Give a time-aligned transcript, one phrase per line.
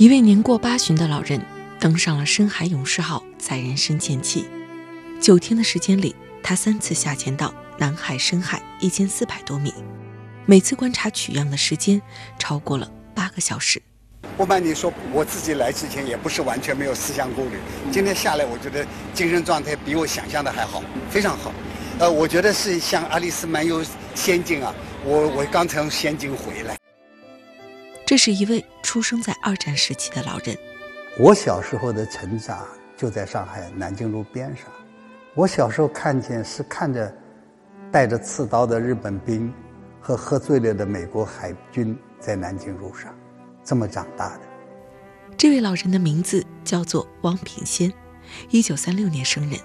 [0.00, 1.38] 一位年过八旬的老人
[1.78, 4.46] 登上了深海勇士号载人深潜器。
[5.20, 9.74] 九天的时间里，他三次下潜到南海深海一千四百多米，
[10.46, 12.00] 每次观察取样的时间
[12.38, 13.82] 超过了八个小时。
[14.38, 17.58] 不瞒你说，我自己来之前也不是完全没有思想顾虑。
[17.92, 21.52] 今天下来，我觉得精神状态比我想象的还好，非常好。
[21.98, 24.74] 呃，我觉得是像阿丽斯漫游仙境啊，
[25.04, 26.79] 我我刚从仙境回来。
[28.10, 30.58] 这是一位出生在二战时期的老人。
[31.16, 32.66] 我小时候的成长
[32.96, 34.66] 就在上海南京路边上。
[35.36, 37.16] 我小时候看见是看着
[37.92, 39.54] 带着刺刀的日本兵
[40.00, 43.16] 和喝醉了的美国海军在南京路上
[43.62, 44.40] 这么长大的。
[45.36, 47.92] 这位老人的名字叫做汪品先，
[48.48, 49.56] 一九三六年生人。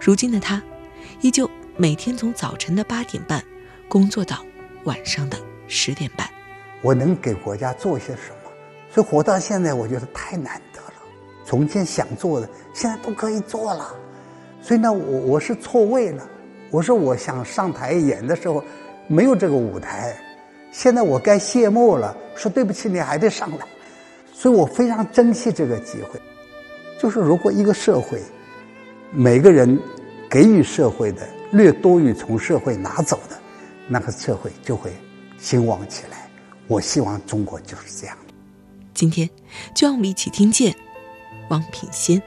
[0.00, 0.62] 如今的他，
[1.20, 3.42] 依旧每天从早晨的八点半
[3.88, 4.46] 工作到
[4.84, 6.30] 晚上的十点半。
[6.82, 8.50] 我能给国家做些什么？
[8.90, 10.94] 所以活到现在，我觉得太难得了。
[11.44, 13.94] 从前想做的，现在都可以做了。
[14.60, 16.28] 所以呢，我我是错位了。
[16.70, 18.62] 我说我想上台演的时候，
[19.06, 20.16] 没有这个舞台。
[20.70, 23.66] 现在我该谢幕了，说对不起，你还得上来。
[24.32, 26.20] 所以我非常珍惜这个机会。
[26.98, 28.22] 就是如果一个社会，
[29.10, 29.80] 每个人
[30.28, 33.36] 给予社会的略多于从社会拿走的，
[33.86, 34.92] 那个社会就会
[35.38, 36.27] 兴旺起来。
[36.68, 38.14] 我希望中国就是这样。
[38.92, 39.26] 今天，
[39.74, 40.74] 就让我们一起听见
[41.48, 42.20] 汪品先。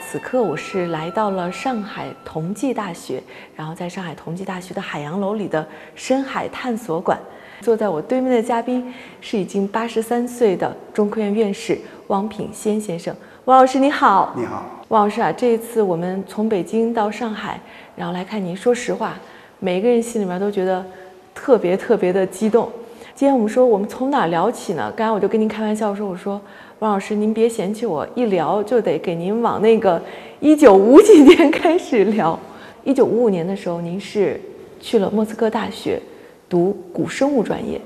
[0.00, 3.22] 此刻，我是来到了上海同济大学，
[3.54, 7.20] 然后在上海同济大学的海洋楼里的深海探索馆。
[7.60, 13.14] 坐在我对面的嘉宾是已经八十三岁的中科院院士汪品先先生。
[13.44, 14.32] 汪老师，你好。
[14.34, 17.60] 你好，汪老师啊，这一次我们从北京到上海。
[17.98, 19.18] 然后来看您，说实话，
[19.58, 20.86] 每个人心里面都觉得
[21.34, 22.70] 特别特别的激动。
[23.12, 24.92] 今天我们说，我们从哪聊起呢？
[24.96, 26.40] 刚才我就跟您开玩笑说，我说
[26.78, 30.00] 王老师，您别嫌弃我，一聊就得给您往那个
[30.38, 32.38] 一九五几年开始聊。
[32.84, 34.40] 一九五五年的时候，您是
[34.80, 36.00] 去了莫斯科大学
[36.48, 37.80] 读古生物专业。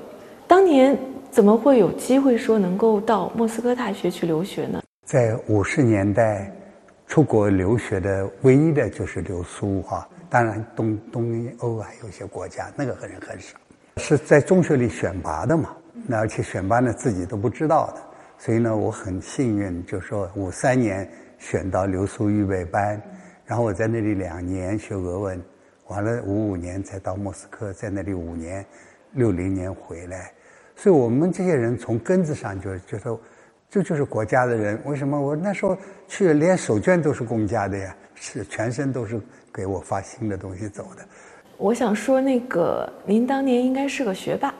[0.45, 0.95] 当年
[1.31, 4.79] 怎么会有机会说能够到莫斯科大学去留学呢？
[5.07, 6.51] 在五十年代。
[7.07, 13.55] 出国留学的唯一的就是留苏哈，当然东东欧还有一些国家，那个人很少，
[13.97, 15.75] 是在中学里选拔的嘛，
[16.07, 18.01] 那而且选拔呢自己都不知道的，
[18.39, 22.99] 所以呢我很幸运，就说五三年选到留苏预备班，
[23.45, 25.39] 然后我在那里两年学俄文，
[25.87, 28.65] 完了五五年才到莫斯科，在那里五年，
[29.11, 30.31] 六零年回来，
[30.75, 33.19] 所以我们这些人从根子上就就说。
[33.73, 35.75] 这就是国家的人，为什么我那时候
[36.07, 37.95] 去连手绢都是公家的呀？
[38.13, 39.19] 是全身都是
[39.51, 41.03] 给我发新的东西走的。
[41.57, 44.53] 我想说，那个您当年应该是个学霸，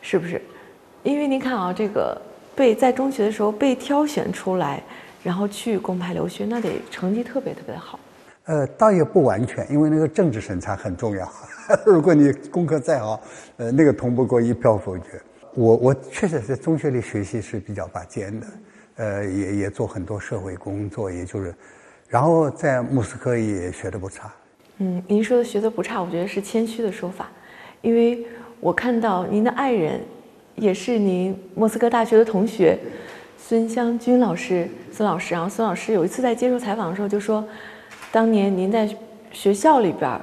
[0.00, 0.40] 是不是？
[1.02, 2.16] 因为您看啊，这个
[2.54, 4.80] 被在中学的时候被挑选出来，
[5.24, 7.98] 然后去公派留学，那得成绩特别特别好。
[8.44, 11.28] 呃，倒也不完全，因为那个政治审查很重要。
[11.84, 13.20] 如果你功课再好，
[13.56, 15.20] 呃，那个通不过一票否决。
[15.54, 18.46] 我我确实在中学里学习是比较拔尖的，
[18.96, 21.54] 呃，也也做很多社会工作，也就是，
[22.08, 24.32] 然后在莫斯科也学的不差。
[24.78, 27.30] 嗯，您说的学的不差，我觉得是谦虚的说法，
[27.82, 28.24] 因为
[28.60, 30.00] 我看到您的爱人，
[30.54, 32.78] 也是您莫斯科大学的同学，
[33.36, 35.34] 孙湘军老师，孙老师。
[35.34, 37.44] 然后孙老师有一次在接受采访的时候就说，
[38.12, 38.88] 当年您在
[39.32, 40.20] 学校里边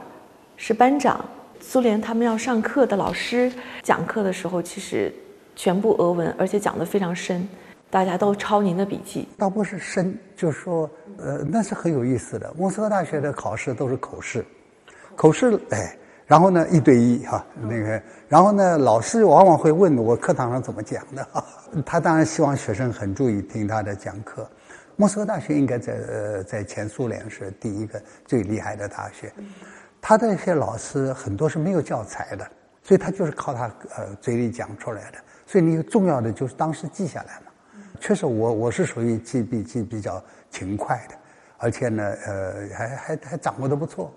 [0.55, 1.23] 是班长。
[1.69, 3.51] 苏联他们要上课的老师
[3.83, 5.13] 讲课的时候，其实
[5.53, 7.45] 全部俄文，而且讲得非常深，
[7.89, 9.27] 大家都抄您的笔记。
[9.37, 12.53] 倒不是深，就是说，呃，那是很有意思的。
[12.57, 14.45] 莫斯科大学的考试都是口试，
[15.13, 15.93] 口试，哎，
[16.25, 21.27] 然后呢一对一哈，那个，然后呢老师往往会问我课堂上怎么讲的，
[21.85, 24.49] 他当然希望学生很注意听他的讲课。
[24.95, 29.31] 莫斯科大学应该在呃在前苏联是第一个最厉害的大学。
[30.01, 32.49] 他的一些老师很多是没有教材的，
[32.81, 35.17] 所以他就是靠他呃嘴里讲出来的。
[35.45, 37.51] 所以你重要的就是当时记下来嘛。
[37.99, 41.15] 确实，我我是属于记笔记比较勤快的，
[41.57, 44.13] 而且呢，呃，还还还掌握的不错，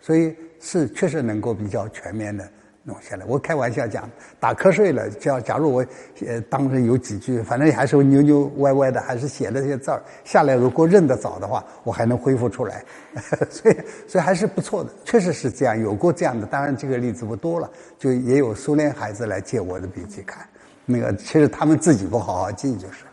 [0.00, 2.46] 所以是确实能够比较全面的。
[2.84, 5.86] 弄下来，我开玩笑讲，打瞌睡了，假假如我
[6.26, 12.84] 呃当时有几句，反正还是扭扭歪歪的，还是写了这些字儿下来，如果认得早的话，我还能恢复出来，
[13.48, 13.76] 所以
[14.08, 20.44] 所以还是不错的，确实是这样，有过这样的，当然这个例子不多了，就也有苏联孩子来借我的笔记看，
[20.84, 23.04] 那个其实他们自己不好好记就是。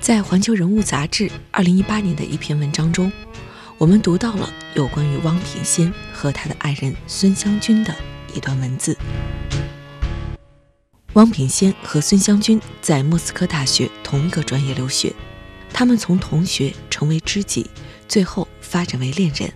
[0.00, 3.12] 在《环球人物》杂志二零一八年的一篇文章中。
[3.78, 7.94] 我们读到了有关于汪品先和他的爱人孙湘君的
[8.34, 8.98] 一段文字。
[11.12, 15.14] 汪品先和孙湘君在莫斯科大学同一个专业留学，
[15.72, 17.70] 他们从同学成为知己，
[18.08, 19.48] 最后发展为恋人。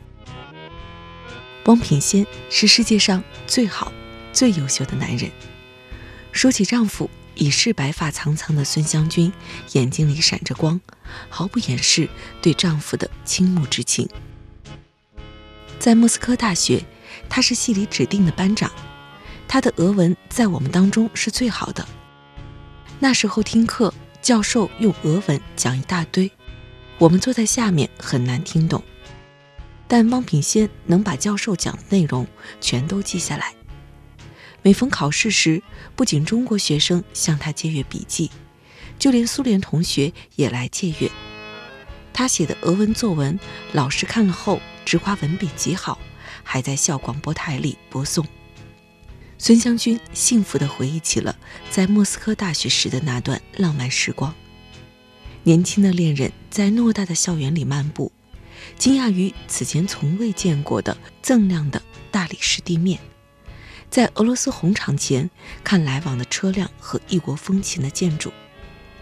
[1.64, 3.92] 汪品先是世界上最好、
[4.32, 5.28] 最优秀的男人。
[6.30, 9.32] 说起丈夫，已是白发苍苍的孙湘君
[9.72, 10.80] 眼睛里闪着光。
[11.28, 12.08] 毫不掩饰
[12.40, 14.08] 对丈夫的倾慕之情。
[15.78, 16.82] 在莫斯科大学，
[17.28, 18.72] 他是系里指定的班长，
[19.46, 21.86] 他的俄文在我们当中是最好的。
[22.98, 23.92] 那时候听课，
[24.22, 26.30] 教授用俄文讲一大堆，
[26.96, 28.82] 我们坐在下面很难听懂。
[29.86, 32.26] 但汪品先能把教授讲的内容
[32.60, 33.54] 全都记下来。
[34.62, 35.62] 每逢考试时，
[35.96, 38.30] 不仅中国学生向他借阅笔记。
[38.98, 41.10] 就连苏联同学也来借阅
[42.12, 43.36] 他写的俄文作文，
[43.72, 45.98] 老师看了后直夸文笔极好，
[46.44, 48.24] 还在校广播台里播送。
[49.38, 51.36] 孙湘军幸福地回忆起了
[51.68, 54.32] 在莫斯科大学时的那段浪漫时光。
[55.42, 58.12] 年轻的恋人在偌大的校园里漫步，
[58.78, 61.82] 惊讶于此前从未见过的锃亮的
[62.12, 63.00] 大理石地面，
[63.92, 65.28] 在俄罗斯红场前
[65.62, 68.32] 看来往的车辆和异国风情的建筑。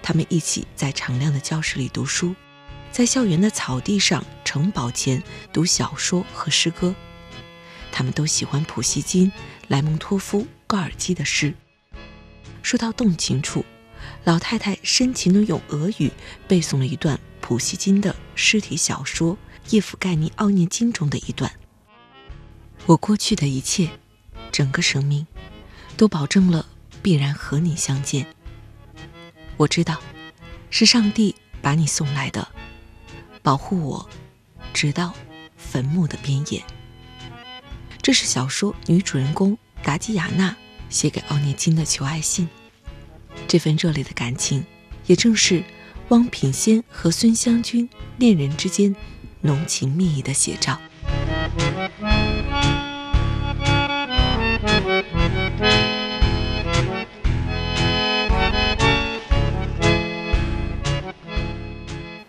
[0.03, 2.35] 他们一起在敞亮的教室里读书，
[2.91, 5.23] 在校园的草地上、城堡前
[5.53, 6.93] 读小说和诗歌。
[7.93, 9.31] 他们都喜欢普希金、
[9.69, 11.55] 莱蒙托夫、高尔基的诗。
[12.61, 13.65] 说到动情处，
[14.25, 16.11] 老太太深情地用俄语
[16.49, 19.35] 背诵了一段普希金的诗体小说
[19.71, 21.53] 《叶夫盖尼奥涅金》中的一段
[22.87, 23.89] ：“我过去的一切，
[24.51, 25.27] 整个生命，
[25.97, 26.67] 都保证了
[27.03, 28.27] 必然和你相见。”
[29.57, 30.01] 我知道，
[30.71, 32.49] 是上帝把你送来的，
[33.43, 34.09] 保护我，
[34.73, 35.15] 直到
[35.57, 36.63] 坟墓的边沿。
[38.03, 40.57] 这是小说女主人公达基亚娜
[40.89, 42.49] 写给奥涅金的求爱信。
[43.47, 44.65] 这份热烈的感情，
[45.07, 45.63] 也正是
[46.09, 48.97] 汪品先和孙湘君恋人之间
[49.43, 50.81] 浓情蜜意的写照。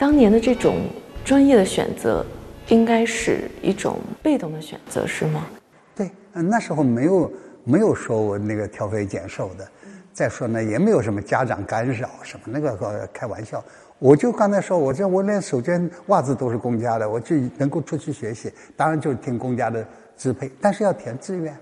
[0.02, 0.88] 当年的这种
[1.24, 2.26] 专业的选择，
[2.70, 5.46] 应该是一种被动的选择，是吗？
[5.96, 7.32] 对，那时候没有
[7.64, 9.68] 没有说我那个挑肥拣瘦的，
[10.12, 13.64] 再说呢，也没有什么家长干扰什么，那个开玩笑。
[14.00, 19.86] 我就刚才说，我这我连手绢袜子都是公家的，我就能够出去学习，当然就是听公家的
[20.18, 21.56] 支配，但是要填志愿。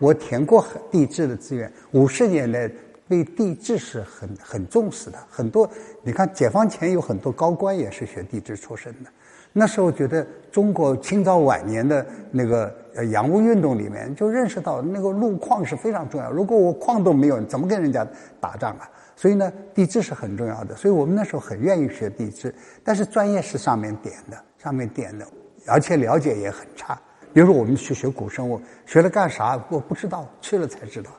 [0.00, 2.68] 我填过地质的志愿，五十年代。
[3.10, 5.68] 对地质是很很重视的，很多
[6.04, 9.10] 你看，解放前有很多高官也是学地质出身的。
[9.52, 16.30] 那时候觉得中国清朝晚年的那个呃洋务运动里面，就认识到那个路矿是非常重要。
[16.30, 18.06] 如果我矿都没有，怎么跟人家
[18.40, 18.88] 打仗啊？
[19.16, 20.76] 所以呢，地质是很重要的。
[20.76, 25.26] 所以我们那时候很愿意学地质，但是专业是上面点的，上面点的，
[25.66, 26.96] 而且了解也很差。
[27.32, 29.60] 比如说我们去学古生物，学了干啥？
[29.68, 31.10] 我不知道，去了才知道。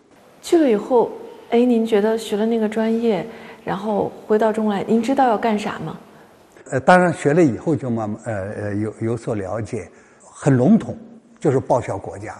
[0.42, 1.12] 去了以后。
[1.52, 3.26] 哎，您觉得学了那个专业，
[3.66, 6.00] 然后回到中来，您知道要干啥吗？
[6.70, 9.90] 呃，当然学了以后就慢慢呃呃有有所了解，
[10.22, 10.98] 很笼统，
[11.42, 12.38] 就是报效国家，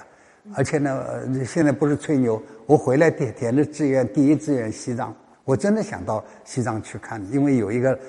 [0.56, 1.06] 而且呢，
[1.46, 5.14] 现在不是吹牛，我回来填填的志愿，第一志愿西藏，
[5.44, 8.00] 我真的想到西藏去看，因为有一个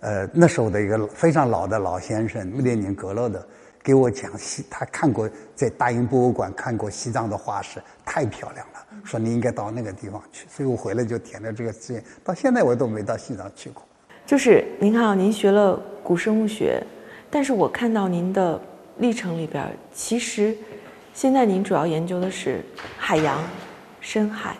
[0.00, 3.48] 呃那时候的一个非常老的老先生穆，列宁格勒的，
[3.82, 8.86] 给我讲西，他看过在大英博物馆看过西藏的化石，太漂亮了。
[9.04, 12.04] 说你应该到那个地方去，所以我回来就填了这个志愿。
[12.22, 13.82] 到现在我都没到西藏去过。
[14.26, 16.82] 就是您看啊，您学了古生物学，
[17.30, 18.60] 但是我看到您的
[18.98, 20.54] 历程里边，其实
[21.14, 22.62] 现在您主要研究的是
[22.98, 23.42] 海洋、
[24.00, 24.54] 深海。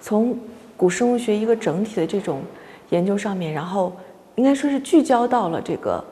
[0.00, 0.36] 从
[0.76, 2.42] 古生物学一个整体的这种
[2.90, 3.96] 研究上面，然后
[4.34, 6.04] 应该说是聚焦到了这个。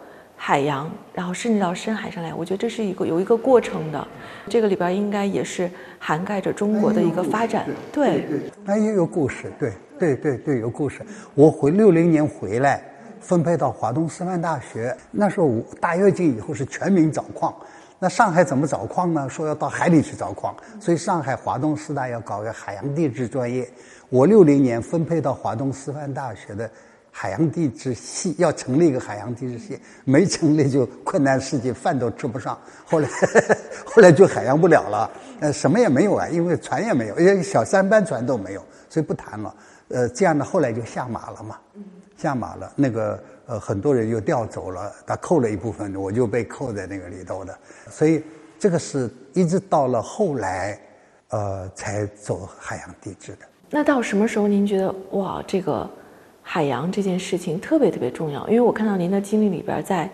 [0.46, 4.06] 海洋，然后甚至到深海上来，我觉得这是一个有一个过程的。
[4.46, 7.64] 这个里边应该也是涵盖着中国的一个发展。
[7.90, 8.26] 对，
[8.62, 9.50] 那也有故事。
[9.58, 11.00] 对，对，对，对，有故事。
[11.34, 12.84] 我回六零年回来，
[13.22, 14.94] 分配到华东师范大学。
[15.10, 17.54] 那时候大跃进以后是全民找矿，
[17.98, 19.26] 那上海怎么找矿呢？
[19.26, 23.66] 说要到海里去找矿，所以上海华东师大要搞个海洋地质专业。
[24.10, 26.70] 我六零年分配到华东师范大学的。
[27.16, 32.58] 海洋地质系 要成立一个海洋地质系，没成立就困难世界，饭都吃不上。
[32.84, 33.08] 后来，
[33.86, 39.54] 后来就海洋不了了，呃，什么也没有啊，因为船也没有，连小三班船都没有，所以不谈了。
[39.90, 41.56] 呃，这样呢后来就下马了嘛，
[42.16, 42.72] 下马了。
[42.74, 47.56] 那个呃，很多人又调走了，他扣了一部分，我就被扣在那个里头的。
[47.88, 48.20] 所以
[48.58, 50.76] 这个是一直到了后来，
[51.28, 53.46] 呃，才走海洋地质的。
[53.70, 55.88] 那到什么时候您觉得哇，这个？
[56.46, 60.08] 海洋这件事情特别特别重要，因为我看到您的经历里边，在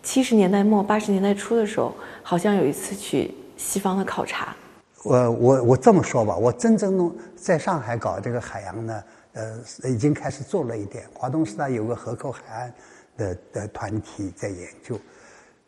[0.00, 1.92] 七十年代末八十年代初的时候，
[2.22, 4.56] 好像有一次去西方的考察。
[5.02, 11.04] 我我我这么说吧，我真正弄在上海搞这个海洋呢，呃，已经开始做了一点。
[11.12, 12.74] 华东师大有个河口海岸
[13.16, 14.98] 的的团体在研究，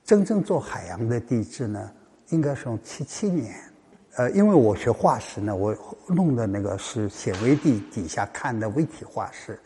[0.05, 1.90] 真正做海洋的地质呢，
[2.31, 3.55] 应该是从七七年。
[4.17, 9.59] 呃，因为我学化石呢，我弄的那个是显微地底下看的微体化石，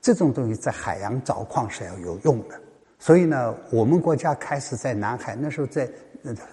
[0.00, 2.60] 这种东西在海洋找矿是要有用的。
[2.98, 5.88] 所以呢，我们国家开始在南海，那时候在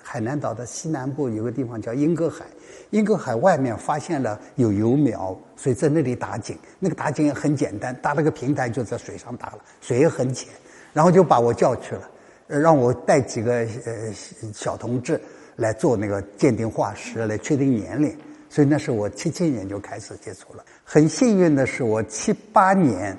[0.01, 2.46] 海南岛的西南部有个地方叫英格海，
[2.89, 6.57] 英格海外面发现了有油苗，所以在那里打井。
[6.79, 10.50] 那个打井也很简单，搭了个平台就在水上打了，水也很浅，
[10.93, 12.10] 然后就把我叫去了，
[12.48, 13.53] 让我带几个
[13.86, 14.13] 呃
[14.53, 15.22] 小同志。
[15.57, 18.17] 来做那个鉴定化石，来确定年龄，
[18.49, 20.63] 所以那是我七七年就开始接触了。
[20.85, 23.17] 很幸运的是，我七八年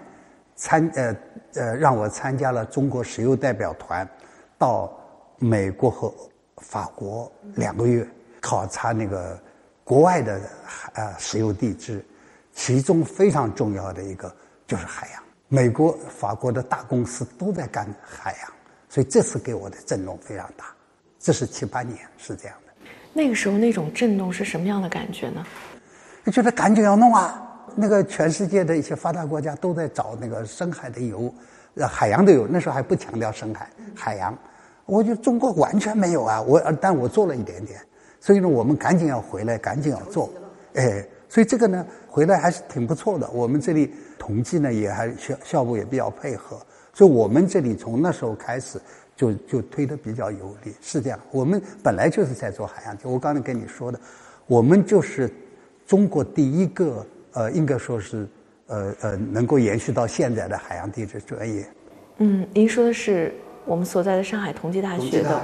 [0.57, 1.16] 参呃
[1.54, 4.09] 呃让我参加了中国石油代表团，
[4.57, 4.90] 到
[5.38, 6.14] 美国和
[6.62, 8.07] 法国两个月
[8.40, 9.38] 考察那个
[9.85, 10.40] 国外的
[10.95, 12.04] 呃石油地质，
[12.54, 14.35] 其中非常重要的一个
[14.66, 15.23] 就是海洋。
[15.49, 18.52] 美国、法国的大公司都在干海洋，
[18.88, 20.66] 所以这次给我的震动非常大。
[21.19, 22.73] 这是七八年是这样的，
[23.13, 25.45] 那个时候那种震动是什么样的感觉呢？
[26.25, 27.45] 就觉得赶紧要弄啊！
[27.75, 31.33] 那个全世界的一些发达国家都在找那个深海的油，
[31.75, 32.47] 呃，海洋的油。
[32.49, 34.37] 那时候还不强调深海，海洋。
[34.87, 36.41] 我觉得中国完全没有啊！
[36.41, 37.81] 我但我做了一点点，
[38.21, 40.31] 所以呢，我们赶紧要回来，赶紧要做。
[40.75, 43.29] 哎，所以这个呢，回来还是挺不错的。
[43.31, 46.61] 我们这里统计呢，也还效效果也比较配合。
[46.93, 48.81] 所以我们这里从那时候开始。
[49.19, 51.19] 就就推的比较有力，是这样。
[51.33, 53.99] 我们本来就是在做海洋就，我刚才跟你说的，
[54.47, 55.29] 我们就是
[55.85, 58.29] 中国第一个，呃，应该说是，
[58.69, 61.67] 呃呃，能够延续到现在的海洋地质专业。
[62.19, 63.35] 嗯，您说的是
[63.65, 65.43] 我们所在的上海同济大学的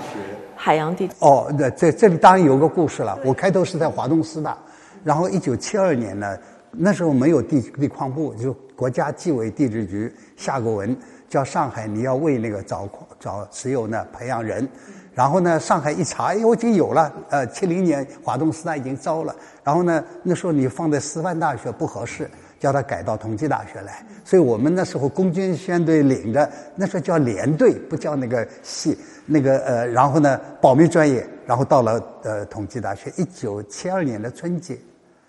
[0.54, 1.14] 海洋地质。
[1.18, 3.18] 哦，那这这里当然有个故事了。
[3.24, 4.56] 我开头是在华东师大，
[5.02, 6.38] 然后一九七二年呢，
[6.70, 10.96] 那时候没有地地矿部，就国家纪委地质局下过文。
[11.26, 14.68] 叫上海，你要为那个找矿、找石油呢培养人，
[15.14, 22.28] 然后呢，上海一查，哎，我已经有了，呃，七零年华东师大已经招了，然后呢，那时候你放在师范大学不合适，
[22.58, 34.76] 叫他改到同济大学来，所以我们那时候空军宣队领着，那时候叫连队，不叫那个系，那个呃，然后呢，保密专业，然后到了呃同济大学，一九七二年的春节，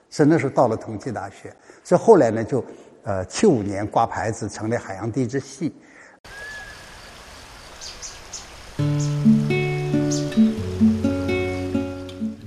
[0.09, 2.63] 是那时候到了同济大学，所以后来呢，就
[3.03, 5.73] 呃七五年挂牌子成立海洋地质系。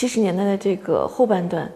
[0.00, 1.70] 七十年代的这个后半段，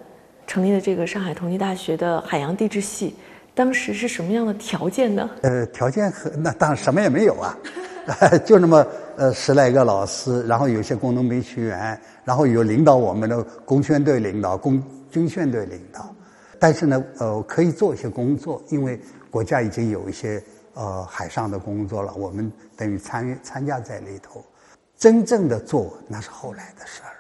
[0.47, 3.15] 成立的这个上海同济大学的海洋地质系，
[3.55, 5.29] 当时是什么样的条件呢？
[5.43, 7.55] 呃，条件很那当然什么也没有啊，
[8.47, 16.11] 就那么呃十来个老师，然后有些工农兵学员，然后有领导我们的工宣队领导、工军宣队领导，
[16.59, 18.99] 但是呢，呃，可以做一些工作，因为
[19.31, 24.43] 国家已经有一些呃海上的工作了，我们等于参与参加在里头，
[24.97, 27.11] 真正的做那是后来的事儿。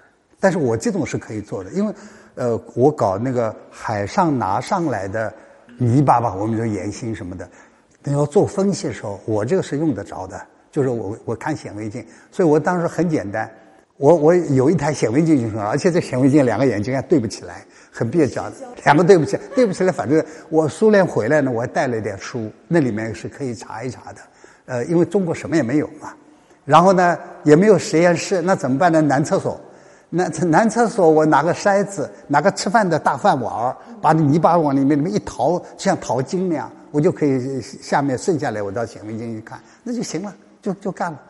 [0.44, 1.94] 但是我这种是可以做的，因为
[2.34, 5.32] 呃，我搞那个海上拿上来的
[5.78, 7.48] 泥巴吧，我们说盐星什么的，
[8.02, 10.38] 你要做分析的时候，我这个是用得着的。
[10.70, 13.50] 就是我我看显微镜，所以我当时很简单，
[13.96, 19.90] 我我有一台显微镜就行了，而且这显微镜两个眼睛还对不起来，很蹩脚的，两个对不起，对不起来。
[19.90, 24.20] 反正我苏联回来呢，我还带了一点书，那里面是可以查一查的。
[24.66, 26.12] 呃，因为中国什么也没有嘛，
[26.66, 29.00] 然后呢也没有实验室，那怎么办呢？
[29.00, 29.58] 男厕所，
[30.14, 40.32] 男男厕所，我拿个筛子，拿个吃饭的大饭碗儿把泥巴往里面里面一淘，像淘金那样，我就可以下面剩下来，我到显微镜一看，那就行了。
[40.62, 41.20] 就就 干了，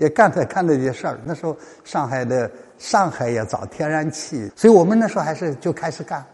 [0.00, 1.16] 也干了干了这些事儿。
[1.24, 6.24] 那时候上海的上海也找天然气，所以我们那时候还是就开始干。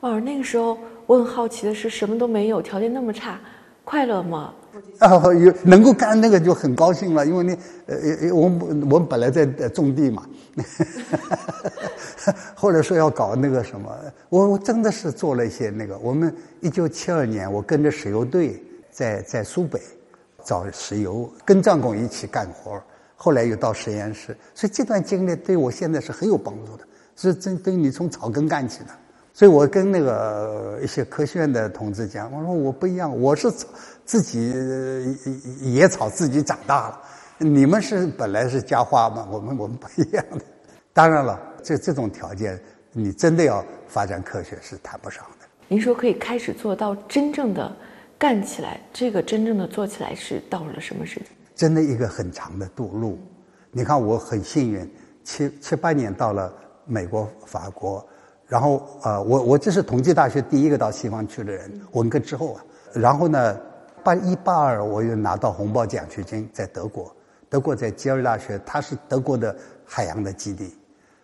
[0.00, 0.76] 哦，那个时候
[1.06, 3.38] 我很好奇的是，什么都没有，条件那么差，
[3.84, 4.52] 快乐吗？
[4.98, 10.26] 啊，有能够干那个就很高兴了，因为你呃，我们我们本来在种地嘛，
[12.54, 13.90] 或者说要搞那个什么，
[14.28, 15.98] 我我真的是做了一些那个。
[15.98, 19.80] 我们一九七二年，我跟着石油队在在苏北。
[20.44, 22.80] 找石油，跟张工一起干活
[23.16, 26.84] 后来又到实验室，所以这段经历对我现在是很有帮助的，
[27.16, 28.90] 是真对你从草根干起的。
[29.34, 33.50] 所以我跟那个一些科学院的同志讲，我说我不一样，我是
[34.06, 34.54] 自己
[35.60, 37.02] 野草自己长大了，
[37.38, 40.40] 你们是本来是家花嘛， 我们我们不一样的。
[40.94, 42.58] 当然了，这这种条件，
[42.92, 45.46] 你真的要发展科学是谈不上的。
[45.68, 47.70] 您说可以开始做到真正的。
[48.18, 51.26] 干起来，这个真正的做起来是到了什么时间？
[51.54, 53.18] 真的一个很长的路路。
[53.70, 54.90] 你看，我很幸运，
[55.22, 56.50] 七七八年到了
[56.86, 58.02] 美国、法国，
[58.46, 62.64] 然后呃，我我这是同济大学第一个到西方去的人，文革之后啊。
[62.94, 63.60] 然后呢，
[64.06, 67.12] 八一八二我又拿到红包奖学金，在德国，
[67.48, 70.72] 德国在吉尔大学，它是德国的海洋的基地，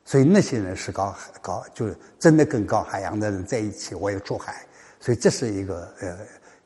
[0.05, 4.67] 所以那些人是搞搞，就是真的跟搞海洋的人在一起，我也出海，
[4.99, 6.19] 所以这是一个呃。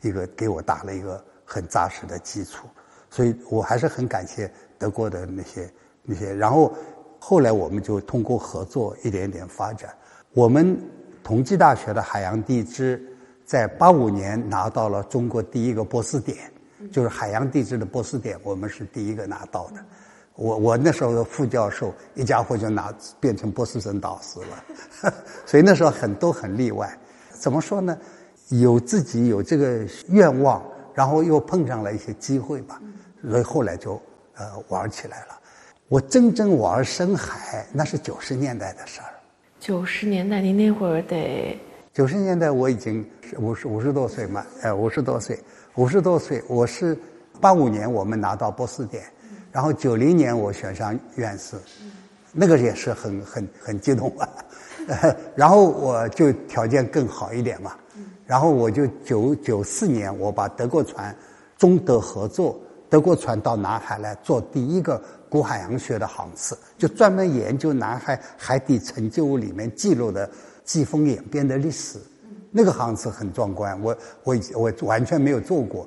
[0.03, 2.69] 一个给我打了一个很扎实的基础，
[3.11, 5.69] 所以我还是很感谢德国的那些
[6.03, 6.33] 那些。
[6.33, 6.73] 然后
[7.19, 9.93] 后来我们就通过合作一点一点发展。
[10.33, 10.79] 我们
[11.25, 13.05] 同济大学的海洋地质
[13.47, 16.39] 在八五年拿到了中国第一个博士点，
[16.91, 19.77] 就是海洋地质的博士点，我们是第一个拿到的。
[20.35, 25.15] 我我那时候的副教授一家伙就拿变成博士生导师了，
[25.47, 26.93] 所以那时候很都很例外。
[27.31, 27.97] 怎么说呢？
[28.49, 30.61] 有自己有这个愿望，
[30.93, 32.83] 然后又碰上了一些机会吧，
[33.31, 34.01] 所以后来就
[34.35, 35.39] 呃玩起来了。
[35.89, 39.07] 我真正玩深海那是九十年代的事儿。
[39.61, 41.59] 九十年代，您那会儿得？
[41.93, 45.39] 九十年代我已经五十五十多岁嘛，呃五十多岁，
[45.75, 46.43] 五十多岁。
[46.49, 46.97] 我是
[47.41, 49.05] 八五年我们拿到博士点，
[49.51, 51.57] 然后九零年我选上院士，
[52.33, 54.29] 那个也是很很很激动啊。
[55.35, 57.73] 然后我就条件更好一点嘛。
[58.27, 61.15] 然后我就九九四年，我把德国船
[61.57, 62.59] 中德合作，
[62.89, 70.29] 德国船到南海来做第一个古海洋学的航次，就专门研究南海海底沉积物里面记录的
[70.65, 71.99] 季风演变的历史。
[72.57, 75.87] 那个航次很壮观，我我我完全没有做过，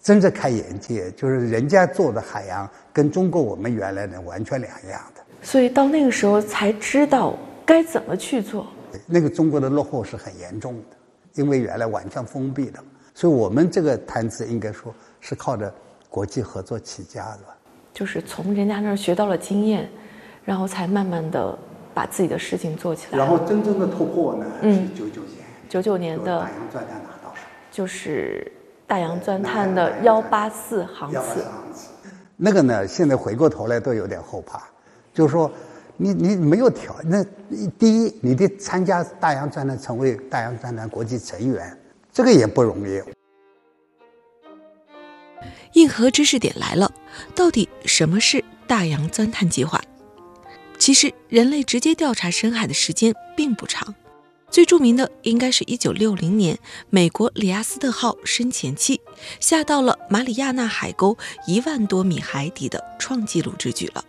[0.00, 1.10] 真的开眼界。
[1.16, 5.22] 就是人家做的海洋跟中国我们原来的完全两样的。
[5.42, 8.68] 所以到那个时候才知道该怎么去做。
[9.04, 10.96] 那个中国的落后是很严重的。
[11.34, 12.78] 因为原来完全封闭的，
[13.12, 15.70] 所以我们这个谈资应该说是靠着
[16.08, 17.40] 国际合作起家的。
[17.92, 19.86] 就是从人家那儿学到了经验，
[20.46, 21.58] 然后才慢慢的
[21.92, 23.18] 把自己的事情做起来。
[23.18, 25.35] 然后真正的突破呢，是九九年，
[25.68, 27.34] 九九年的大洋钻探拿到，
[27.70, 28.50] 就是
[28.86, 31.44] 大洋钻探的幺八四航次。
[32.36, 34.62] 那个呢，现在回过头来都有点后怕，
[35.12, 35.50] 就是说。
[35.98, 37.24] 你你没有条那
[37.78, 41.74] 第一，你得参加大洋钻探，成为大洋钻探国际成员，
[42.12, 43.00] 这个也不容易。
[45.72, 46.92] 硬核知识点来了，
[47.34, 49.80] 到底什么是大洋钻探计划？
[50.76, 53.94] 其实，人类直接调查深海的时间并不长，
[54.50, 59.00] 最著名的应该是一九六零年美国里亚斯特号深潜器
[59.38, 64.04] 下到了马里亚纳海沟一万多米海底的创纪录之举了。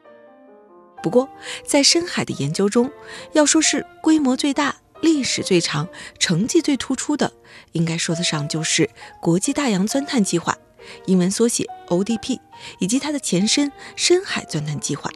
[1.03, 1.29] 不过，
[1.65, 2.89] 在深海的研究中，
[3.33, 7.31] 要说是规模最大、历史最长、成绩最突出的，
[7.73, 8.89] 应该说得上就是
[9.21, 10.57] 国际大洋钻探计划
[11.05, 12.39] （英文缩写 ODP）
[12.79, 15.11] 以及它的前身深海钻探计划。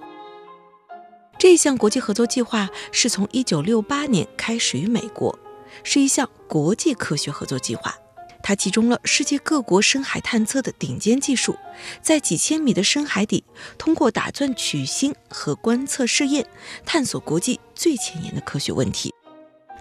[1.41, 5.39] 这项国际合作计划是从1968年开始于美国，
[5.83, 7.95] 是一项国际科学合作计划，
[8.43, 11.57] 它集中了世界各国深海探测的顶尖技术，
[11.99, 13.43] 在几千米的深海底，
[13.79, 16.45] 通过打钻取芯和观测试验，
[16.85, 19.11] 探索国际最前沿的科学问题。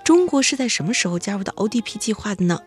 [0.02, 2.58] 中国是在什么时候加入到 ODP 计划的呢？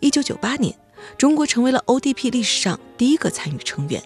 [0.00, 0.78] 一九九八年，
[1.16, 4.02] 中国成为了 ODP 历史上第一个参与成员。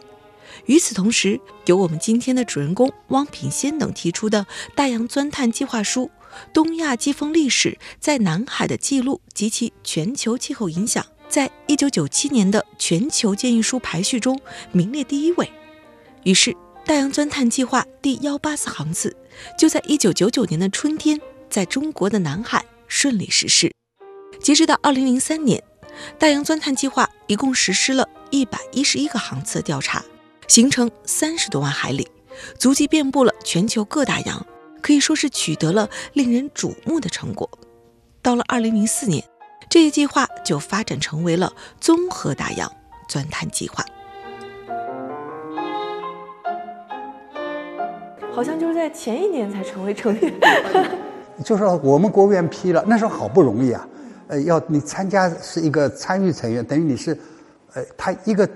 [0.66, 6.10] 与此同时，由我们今天的主人公汪品先等提出的大洋钻探计划书
[6.52, 14.40] 《东亚季风历史在南海的记录及其全球气候影响》，在一九九七年的全球建议书排序中
[14.72, 15.50] 名列第一位。
[16.24, 19.16] 于是，大洋钻探计划第幺八四航次
[19.58, 23.72] 就在一九九九年的春天，在中国的南海顺利实施。
[24.40, 25.62] 截止到二零零三年，
[26.18, 30.04] 大洋钻探计划一共实施了一百一十一个航次的调查。
[30.48, 32.06] 行程三十多万海里，
[32.58, 34.44] 足迹遍布了全球各大洋，
[34.82, 37.48] 可以说是取得了令人瞩目的成果。
[38.20, 39.24] 到了二零零四年，
[39.70, 42.70] 这一计划就发展成为了综合大洋
[43.08, 43.84] 钻探计划。
[48.30, 50.32] 好像就是在前一年才成为成员。
[51.44, 53.88] 就是说，我们国务院批了，那时候好不容易啊，
[54.28, 57.18] 呃，要你参加是一个参与成员，等于你是，
[57.72, 58.48] 呃，他一个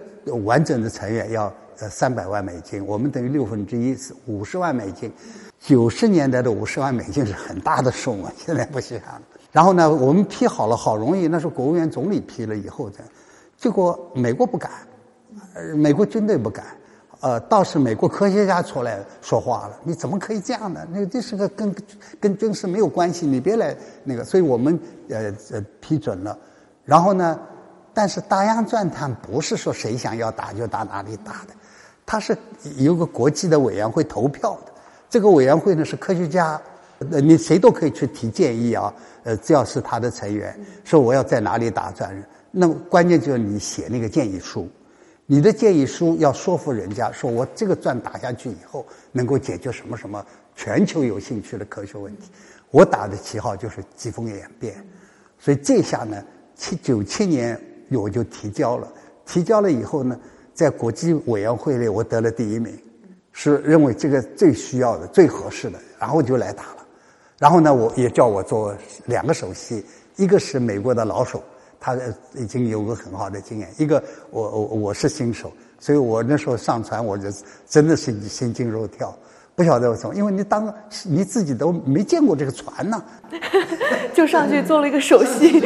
[0.44, 1.52] 完整的成员要。
[1.78, 5.12] 呃，三百万美金，我们等于六分之一是五十万美金。
[5.58, 9.22] 九十年代的五十万美金是很大的数目， 现在不稀罕了。
[9.52, 12.98] 然后呢，我们批好了，好容易，那是国务院总理批了以后的，
[13.56, 14.70] 结果美国不敢，
[15.74, 16.64] 美国军队不敢，
[17.20, 20.86] 呃，倒是美国科学家出来说话了，你怎么可以这样呢？
[20.92, 21.74] 那这是个跟
[22.20, 24.22] 跟军事没有关系，你别来那个。
[24.22, 26.38] 所以我们呃呃批准了，
[26.84, 27.38] 然后呢，
[27.92, 31.54] 但是大洋钻探不是说谁想要打就打哪里打的。
[32.06, 32.38] 它是
[32.78, 34.72] 有个国际的委员会投票的，
[35.10, 36.60] 这个委员会呢是科学家，
[37.10, 42.16] 呃，你谁都可以去提建议啊，呃，只要是他的成员，说我要在哪里打钻，
[42.52, 44.68] 那关键就是你写那个建议书，
[45.26, 52.30] 你的建议书要说服人家，说我这个钻打下去以后能够解决什么什么全球有兴趣的科学问题，
[52.70, 54.76] 我打的旗号就是疾风演变，
[55.40, 56.22] 所以这下呢，
[56.54, 58.86] 七九七年我就提交了，
[59.26, 60.16] 提交了以后呢。
[60.56, 62.72] 在国际委员会里，我得了第一名，
[63.30, 66.86] 是认为这个最需要的、最合适的，然后就来打了。
[67.38, 69.84] 然后呢，我也叫我做两个首席，
[70.16, 71.44] 一个是美国的老手，
[71.78, 71.94] 他
[72.34, 77.28] 已经有个很好的经验；一个我我我是新手，所以我那时候上船，我就
[77.68, 79.14] 真的是心惊肉跳，
[79.54, 83.04] 不晓得为什么，因为你当你自己都没见过这个船呢，
[84.16, 85.62] 就上去做了一个首席，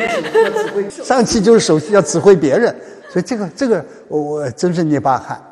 [1.05, 2.75] 上去就是首席要指挥别人。
[3.11, 5.43] 所以这个这个我我真是捏把汗，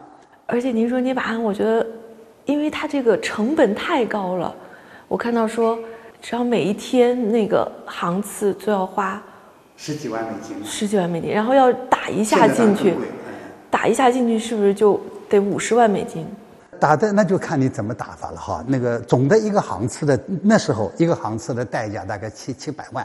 [0.46, 1.84] 而且您说捏把汗，我觉得，
[2.44, 4.54] 因为它这个成本太高了。
[5.08, 5.76] 我看到说，
[6.22, 9.20] 只要每一天那个航次就要花
[9.76, 12.94] 十几万美金，十几万美金，然后要打一下进去，
[13.68, 16.24] 打一下进去是不是就得五十万美金？
[16.78, 18.64] 打的那就看你怎么打法了哈。
[18.68, 23.04] 那个总的一个航次的那时候，一个航次的代价大概七七百万，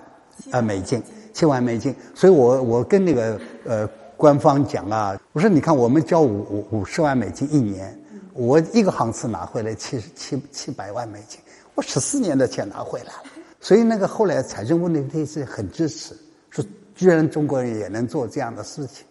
[0.52, 1.02] 呃美金，
[1.34, 1.96] 七万美金。
[2.14, 3.90] 所以我我跟那个呃。
[4.24, 7.94] 官方讲啊，我说你看，我们交五五五十万美金一年，
[8.32, 11.42] 我一个航次拿回来七十七七百万美金，
[11.76, 13.24] 我十四年的钱拿回来了。
[13.60, 16.16] 所以那个后来财政部那边是很支持，
[16.50, 16.64] 说
[16.96, 19.06] 居然中国人也能做这样的事情。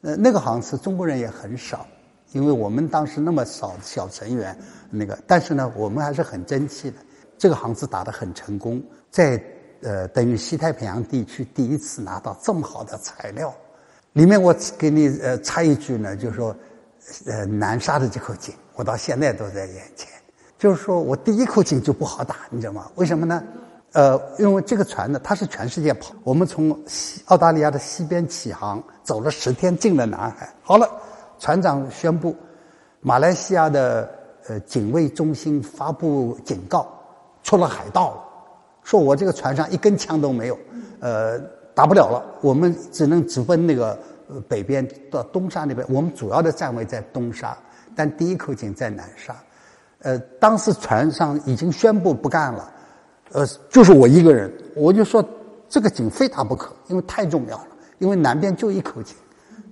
[0.00, 1.86] 呃，那个航次中国人也很少，
[2.32, 4.58] 因为我们当时那么少小成员，
[4.90, 6.96] 那个但是呢，我们还是很争气的。
[7.38, 9.40] 这个航次打得很成功，在
[9.82, 13.54] 呃等于西太平洋地区第一次拿到这么好的材料。
[14.16, 16.56] 里面我给你呃插一句呢，就是说，
[17.26, 20.08] 呃南沙的这口井，我到现在都在眼前。
[20.56, 22.90] 就是说我第一口井就不好打，你知道吗？
[22.94, 23.44] 为什么呢？
[23.92, 26.74] 呃，因为这个船呢，它是全世界跑，我们从
[27.26, 30.48] 澳大利亚的西边起航，走了十天进了南海。
[30.62, 30.90] 好了，
[31.38, 32.34] 船长宣布，
[33.02, 34.10] 马来西亚的
[34.48, 36.90] 呃警卫中心发布警告，
[37.42, 38.24] 出了海盗了，
[38.82, 40.58] 说我这个船上一根枪都没有，
[41.00, 41.38] 呃。
[41.76, 43.98] 打不了了，我们只能直奔那个
[44.48, 45.86] 北边到东沙那边。
[45.90, 47.54] 我们主要的站位在东沙，
[47.94, 49.36] 但第一口井在南沙。
[50.00, 52.72] 呃，当时船上已经宣布不干了，
[53.32, 55.22] 呃，就是我一个人，我就说
[55.68, 57.66] 这个井非打不可，因为太重要了。
[57.98, 59.14] 因为南边就一口井，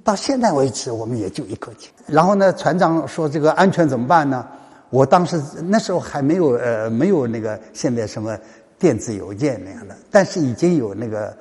[0.04, 1.88] 到现在为止我们也就一口井。
[2.06, 4.46] 然后呢，船长说这个安全怎么办呢？
[4.90, 8.38] 我当时那时候还没有呃没有那个现在什么
[8.78, 11.34] 电子邮件那样的，但是已经有那个。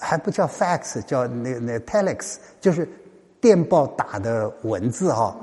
[0.00, 2.88] 还不叫 fax，叫那那 telex，就是
[3.40, 5.36] 电报打的文字哈。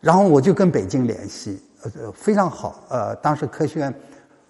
[0.00, 2.82] 然后我就跟北京联系，呃，非常好。
[2.88, 3.94] 呃，当时科学院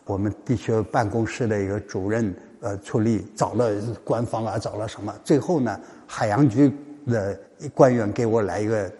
[0.04, 3.70] 我们地区办公室的一个主任呃出力，找了
[4.04, 6.72] 官方啊，找了什么，最后呢，海洋局
[7.06, 7.38] 的
[7.74, 8.90] 官员给我来一个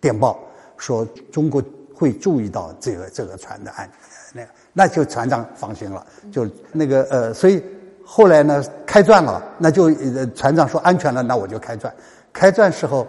[0.00, 0.38] 电报，
[0.76, 1.62] 说中国
[1.94, 3.90] 会注意到这个这个船的安，
[4.34, 7.62] 那那就船长放心了，就那个呃，所以
[8.08, 9.92] 后来呢开钻了，那就
[10.26, 11.92] 船长说安全了，那我就开钻，
[12.32, 13.04] 开钻时候，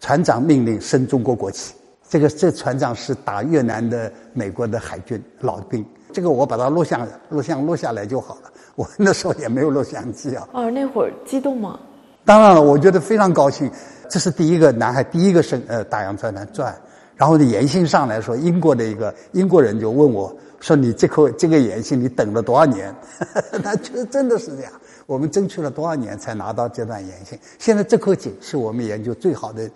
[0.00, 1.74] 船长命令升中国国旗。
[2.08, 8.50] 这个这船长是打越南的美国的海军老兵，这个我把它录像录像录下来就好了。
[8.74, 10.48] 我那时候也没有录像机啊。
[10.52, 11.78] 哦，那会儿激动吗？
[12.24, 13.70] 当然了，我觉得非常高兴。
[14.08, 16.74] 这是第一个南海第一个升呃大洋船团转，
[17.16, 22.94] 然后呢，延信上来说，英国的一个英国人就问我说：“你这颗这个延信你等了多少年？”
[23.62, 24.72] 那就真的是这样，
[25.06, 27.38] 我们争取了多少年才拿到这段延信？
[27.58, 29.70] 现在这颗井是我们研究最好的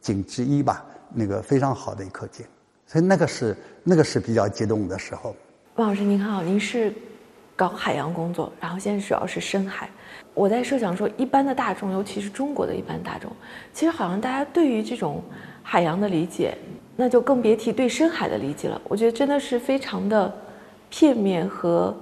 [0.00, 0.84] 井之一吧。
[1.14, 2.44] 那个非常好的一颗井，
[2.84, 5.34] 所以那个是那个是比较激动的时候。
[5.76, 6.92] 王老师您好，您是
[7.54, 9.88] 搞海洋工作，然后现在主要是深海。
[10.34, 13.30] 我在设想说，一般的大众，尤其是中国的一般大众，
[13.72, 15.22] 其实好像大家对于这种
[15.62, 16.58] 海洋的理解，
[16.96, 18.80] 那就更别提对深海的理解了。
[18.88, 20.34] 我觉得真的是非常的
[20.88, 21.94] 片面和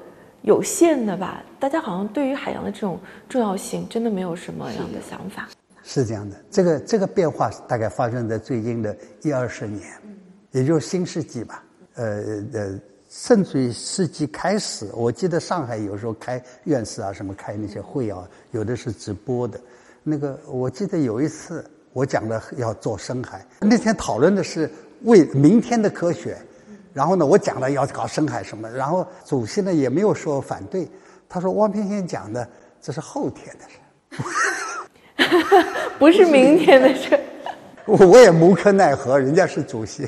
[0.43, 1.43] 有限的吧。
[1.59, 5.49] 大家好像对于海洋的这种重要性，真的没有什么样的想法。
[5.83, 9.83] 是这样的，这个这个变化大概发生在最近的一二十年，
[10.53, 11.63] 也就是新世纪吧。
[11.97, 12.81] 呃呃，
[13.11, 19.61] 甚至于世纪开始，我记得上海有时候开院士啊，什么开那些会啊，有的是直播的。
[20.03, 24.69] 那个我记得有一次我讲了要做深海，那天讨论的是
[25.05, 26.37] 为明天的科学，
[26.93, 30.89] 然后呢，我讲了要搞深海什么，然后主席呢也没有说反对，
[31.29, 32.47] 他说汪偏先讲的
[32.81, 33.79] 这是后天的事。
[35.99, 37.19] 不是明天的事，
[37.87, 40.07] 我也无可奈何，人家是主席，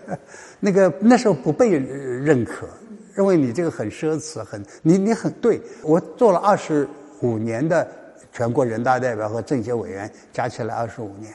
[0.60, 2.68] 那个那时候不被认可，
[3.14, 5.60] 认为你这个很奢侈，很你你很对。
[5.82, 6.88] 我做了二十
[7.20, 7.86] 五年的
[8.32, 11.32] 全国人大代表和政协委员，加起来二十五年，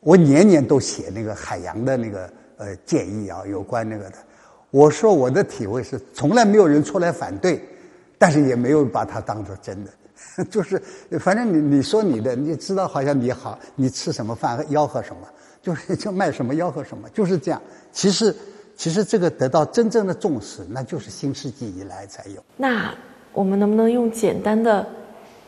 [0.00, 4.16] 我年年都写那个海洋的那个呃建议啊，有关那个的。
[4.70, 7.62] 我说我的体会是，从来没有人出来反对，
[8.18, 9.90] 但是也没有把它当做真的。
[10.50, 10.80] 就是，
[11.20, 15.28] 反正你你说你的，你知道好像你好，你吃什么饭吆喝什么，
[15.60, 17.60] 就是就卖什么吆喝什么，就是这样。
[17.92, 18.34] 其实，
[18.74, 22.42] 其实这个得到真正的重视，那就是新世纪以来才有。
[22.56, 22.94] 那
[23.34, 24.86] 我们能不能用简单的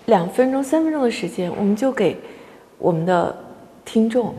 [0.04, 2.20] 两分钟、三分钟的时间，我们就给
[2.76, 3.34] 我们的
[3.86, 4.34] 听众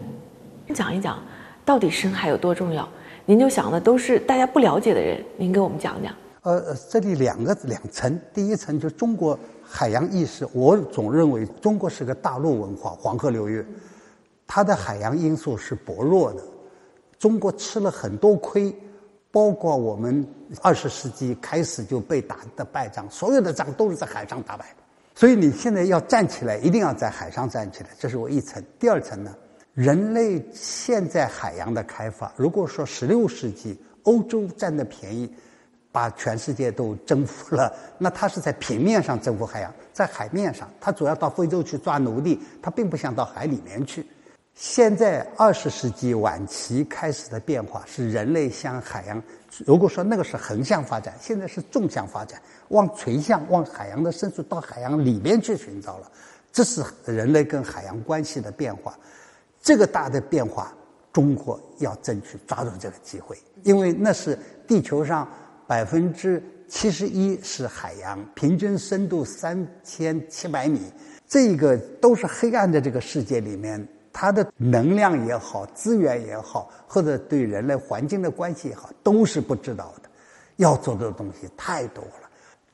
[0.75, 1.23] 讲一讲，
[1.65, 2.87] 到底深海有多重要？
[3.25, 6.13] 您就想的都是大家不了解的人，您给我们讲讲。
[6.43, 9.37] 呃，这里两个两层，第一层就中国。
[9.67, 13.65] 海洋意识，我总认为中国是个大陆文化，黄河流域，
[14.45, 16.43] 它的海洋因素是薄弱的。
[17.17, 18.73] 中国吃了很多亏，
[19.31, 20.23] 包括我们
[20.61, 24.83] 二十世纪开始就被打的败仗，所有的仗都是在海上打败的。
[25.15, 27.89] 所以你现在要站起来，一定要在海上站起来。
[27.97, 28.63] 这是我一层。
[28.77, 29.35] 第二层呢，
[29.75, 35.31] 人类现在海洋的开发，如果说十六世纪欧洲占的便宜。
[35.91, 44.05] 把全世界都征服了， 那他是在平面上征服海洋，在海面上，他主要到非洲去抓奴隶，他并不想到海里面去。
[44.55, 49.23] 现在二十世纪晚期开始的变化是人类向海洋，
[49.65, 56.11] 如果说那个是横向发展，现在是纵向发展，往垂向往海洋的深处到海洋里面去寻找了，
[56.51, 58.99] 这是人类跟海洋关系的变化。
[59.65, 60.71] 这个大的变化，
[61.11, 65.27] 中国要争取抓住这个机会，因为那是地球上。
[65.67, 70.79] 百分之七十一是海洋，平均深度三千七百米，
[71.27, 80.09] 这个都是黑暗的这个世界里面，它的能量也好，资源也好，或者对人类环境的关系也好，都是不知道的。
[80.57, 82.24] 要做的东西太多了，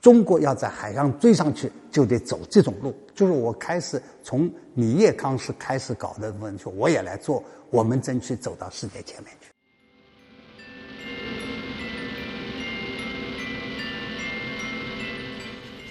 [0.01, 2.91] 中国要在海上追上去，就得走这种路。
[3.13, 9.47] 就是我开始从米叶康时开始搞的问题，我也来做，我们争取走到世界前面去。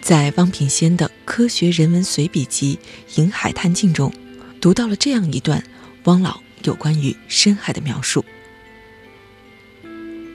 [0.00, 2.80] 在汪品先的《科学人文随笔集
[3.20, 4.12] 《银海探镜》中，
[4.60, 5.62] 读到了这样一段
[6.06, 8.24] 汪老有关于深海的描述：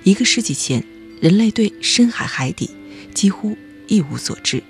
[0.05, 0.81] 一个世纪前，
[1.21, 2.69] 人类对深海海底
[3.13, 4.63] 几乎一无所知，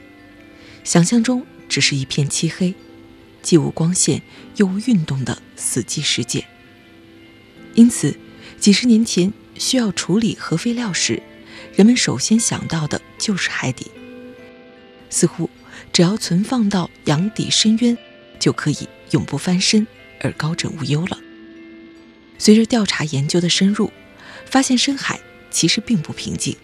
[0.84, 2.73] 想象中只是一片漆黑，
[3.41, 4.21] 既无光线
[4.56, 6.45] 又无运动的死寂世界。
[7.73, 8.17] 因此，
[8.60, 11.21] 几十年前需要处理核废料时，
[11.75, 13.91] 人们首先想到的就是海底。
[15.10, 15.49] 似乎
[15.93, 17.97] 只要存放到洋底深渊，
[18.39, 19.88] 就可以永不翻身
[20.21, 21.19] 而高枕无忧了。
[22.38, 23.91] 随着调查研究的深入，
[24.45, 26.58] 发现深海其实并不平静，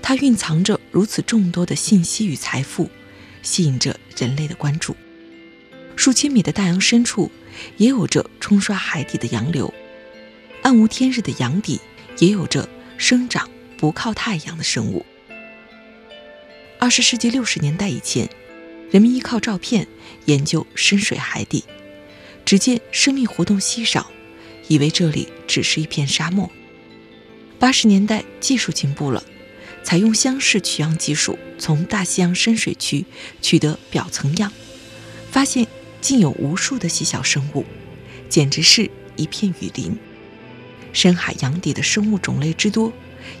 [0.00, 2.88] 它蕴藏着如此众多的信息与财富，
[3.42, 4.94] 吸引着人类的关注。
[5.96, 7.32] 数千米的大洋深处，
[7.78, 9.74] 也有着冲刷海底的洋流；
[10.62, 11.80] 暗无天日的洋底，
[12.20, 15.04] 也有着生长不靠太阳的生物。
[16.78, 18.30] 二十世纪六十年代以前，
[18.92, 19.88] 人们依靠照片
[20.26, 21.64] 研究深水海底，
[22.44, 24.12] 只见生命活动稀少，
[24.68, 26.48] 以为这里只是一片沙漠。
[27.58, 29.24] 八十年代技术进步了，
[29.84, 33.04] 采用箱式取样技术，从大西洋深水区
[33.40, 34.52] 取得表层样，
[35.30, 35.68] 发现。
[36.00, 37.64] 竟有无数的细小生物，
[38.28, 39.96] 简直是一片雨林。
[40.92, 42.92] 深海洋底的生物种类之多，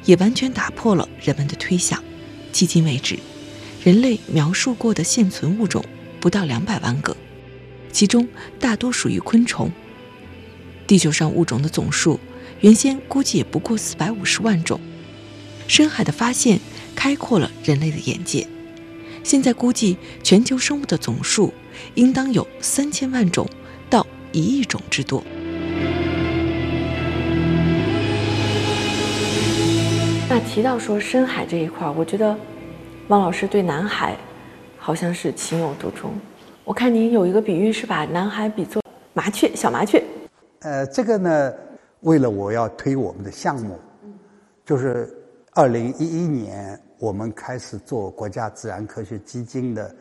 [0.06, 2.02] 也完全打破了人们的推想。
[2.54, 3.18] 迄今为止，
[3.84, 5.84] 人类描述过的现存物种
[6.20, 7.14] 不到两百万个，
[7.92, 8.26] 其中
[8.58, 9.70] 大多属于昆虫。
[10.86, 12.18] 地球上物种的总数，
[12.62, 14.80] 原先估计也不过四百五十万种。
[15.66, 16.58] 深海的发现
[16.94, 18.46] 开阔了人类的眼界。
[19.22, 21.52] 现在估计，全球生物的总数。
[21.94, 23.46] 应当有三千万种
[23.90, 25.22] 到一亿种之多。
[30.28, 32.36] 那提到说深海这一块儿，我觉得
[33.08, 34.16] 汪老师对南海
[34.78, 36.12] 好像是情有独钟。
[36.64, 38.80] 我看您有一个比喻是把南海比作
[39.12, 40.02] 麻雀，小麻雀。
[40.60, 41.52] 呃，这个呢，
[42.00, 43.78] 为了我要推我们的项目，
[44.64, 45.12] 就是
[45.54, 49.94] 二零一一年我们开始做国家自然科学基金的。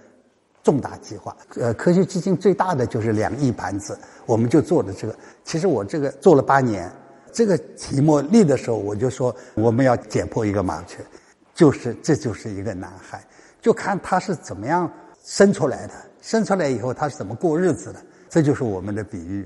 [0.63, 5.13] 重大计划，呃，科学基金最大的就是两亿盘子，我们就做了这个。
[5.44, 6.89] 其实我这个做了八年，
[7.34, 11.04] 这个题目立的时候，我就说我们要解剖一个麻雀，
[11.54, 13.22] 就是这就是一个男孩，
[13.62, 14.89] 就看他是怎么样
[15.22, 19.46] 生出来的，生出来以后他是怎么过日子的，这就是我们的比喻。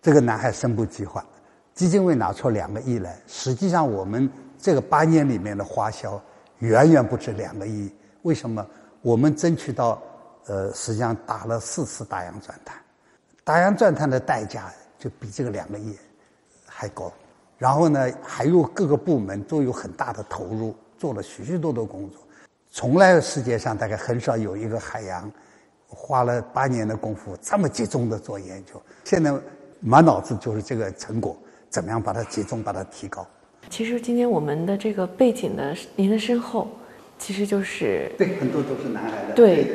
[0.00, 1.26] 这个男孩生不计划，
[1.74, 4.30] 基金会拿出两个亿来，实际上我们
[4.62, 6.18] 这个八年里面的花销
[6.60, 7.92] 远远不止两个亿。
[8.22, 8.66] 为什么？
[9.02, 10.00] 我们争取到。
[10.46, 12.76] 呃，实际上打了四次大洋钻探，
[13.44, 15.96] 大洋钻探的代价就比这个两个亿
[16.66, 17.12] 还高。
[17.58, 22.20] 然后呢，还有各个部门都有很大的投入，做了许许多多工作。
[22.68, 25.30] 从来世界上大概很少有一个海洋
[25.86, 28.82] 花了八年的功夫这么集中的做研究。
[29.04, 29.32] 现在
[29.78, 31.36] 满脑子就是这个成果，
[31.70, 33.24] 怎么样把它集中，把它提高。
[33.72, 36.68] 其实今天我们的这个背景的您的身后，
[37.18, 39.32] 其实就是对，很多都是南海的。
[39.34, 39.66] 对。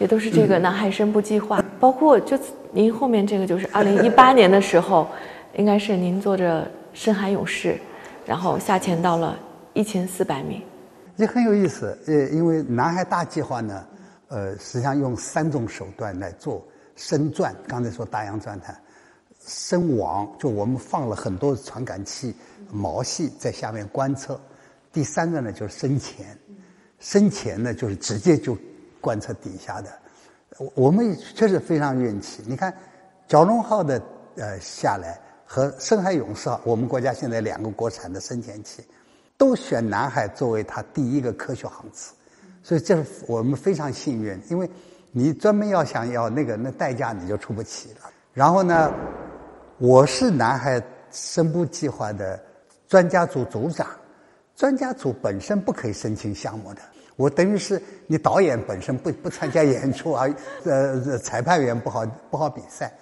[0.00, 2.36] 也都是这个南海深部计划，包括就
[2.72, 5.06] 您后面这个就是二零一八年的时候，
[5.56, 7.78] 应该是您坐着深海勇士，
[8.26, 9.38] 然后下潜到了
[9.74, 10.60] 一千四百米，
[11.14, 11.96] 也很有意思。
[12.08, 13.86] 呃，因为南海大计划呢，
[14.26, 17.54] 呃，实际上用三种手段来做深钻。
[17.68, 18.76] 刚才说大洋钻探，
[19.46, 22.34] 深网就我们放了很多传感器、
[22.74, 24.38] 毛细在下面观测。
[24.92, 26.38] 第三个呢就是深潜，
[26.98, 28.54] 深潜呢就是直接就。
[29.00, 29.92] 观测底下的，
[30.74, 32.42] 我们确实非常运气。
[32.46, 32.72] 你看，
[33.28, 34.00] 蛟龙号的
[34.36, 38.82] 呃下来和深海勇士号，我们国家现在两个国产的深潜器，
[39.36, 42.14] 都选南海作为它第一个科学航次，
[42.62, 44.40] 所以这是我们非常幸运。
[44.48, 44.66] 因为
[45.12, 48.10] 你专门要想要那个，那代价你就出不起了。
[48.32, 48.90] 然后呢，
[49.76, 52.42] 我是南海深部计划的
[52.88, 53.86] 专家组组长，
[54.54, 56.80] 专家组本身不可以申请项目的。
[57.16, 60.26] 我等于是你导演本身不不参加演出啊，
[60.66, 62.92] 呃，裁判员不好不好比赛，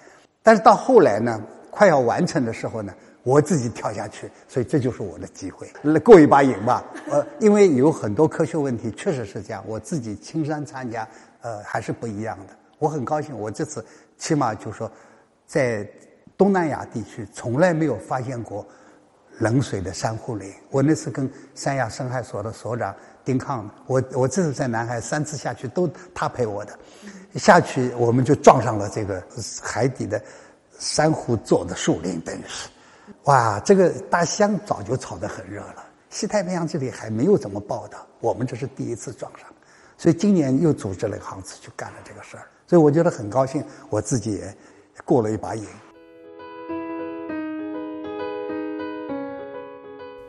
[0.43, 1.41] 但是到后来呢，
[1.71, 2.93] 快要完成的时候呢，
[3.23, 5.67] 我自己跳下去，所以这就是我的机会，
[6.01, 6.83] 过一把瘾吧。
[7.09, 11.07] 呃，因为有很多科学问题确实是这样，我自己亲身参加，
[11.41, 12.53] 呃，还是不一样的。
[12.77, 13.83] 我很高兴，我这次
[14.17, 14.91] 起码就说，
[15.47, 15.87] 在
[16.37, 18.63] 东南亚地区从来没有发现过
[19.39, 20.53] 冷水的珊瑚林。
[20.69, 22.95] 我那次跟三亚深海所的所长。
[23.25, 26.77] 丁抗，我我这次在南海三次下去都他陪我的，
[27.35, 29.23] 下去我们就撞上了这个
[29.61, 30.21] 海底的
[30.77, 32.67] 珊瑚做的树林，等于是，
[33.23, 39.47] 哇，这个大西洋早就炒得很热了，西太平洋这里还没有怎么报道，我们这是第一次撞上，
[39.97, 44.53] 所以今年又组织了一个航次去干了这个事儿，所以我觉得很高兴，我自己也
[45.05, 45.65] 过了一把瘾。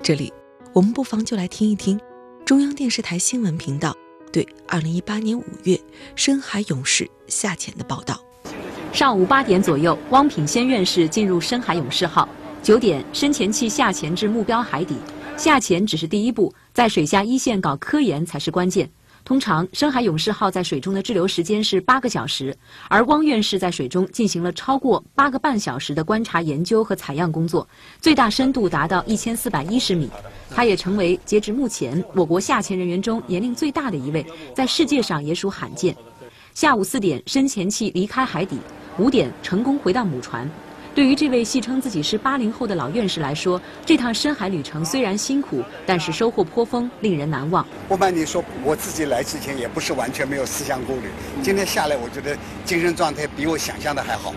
[0.04, 0.30] 这里，
[0.74, 1.98] 我们不妨就来听一听。
[2.44, 3.96] 中央电视台新闻频道
[4.30, 5.80] 对二零一八年五月
[6.14, 8.22] 深海勇士下潜的报道：
[8.92, 12.28] 上午八点左右，汪品先院士进入深海勇士号。
[12.62, 14.94] 九点，深潜器下潜至目标海底。
[15.38, 18.86] 下潜只是第一步，在水下一线搞科研才是关键。
[19.24, 22.54] 通常，深海勇士号在水中的滞留时间是八个小时，
[22.90, 27.66] 而汪院士在水中进行了超过八个半小时的观察、研究和采样工作，
[28.02, 30.10] 最大深度达到一千四百一十米。
[30.50, 35.96] 他也成为截至目前我国下潜人员中年龄最大的一位，在世界上也属罕见。
[36.52, 38.58] 下午四点，深潜器离开海底，
[38.98, 40.48] 五点成功回到母船。
[40.94, 47.66] 对于这位戏称自己是八零后的老院士来说，这趟深海旅程虽然辛苦，但是收获颇丰，令人难忘。
[47.88, 51.10] 不瞒你说，我自己来之前也不是完全没有思想顾虑。
[51.42, 54.32] 今天下来，我觉得精神状态比我想象的还好，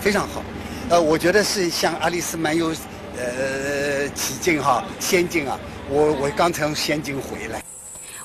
[0.00, 0.42] 非常好。
[0.90, 2.74] 呃，我觉得是像《阿丽丝漫游，
[3.16, 5.56] 呃，起劲哈，仙境啊。
[5.88, 7.62] 我我刚从仙境回来。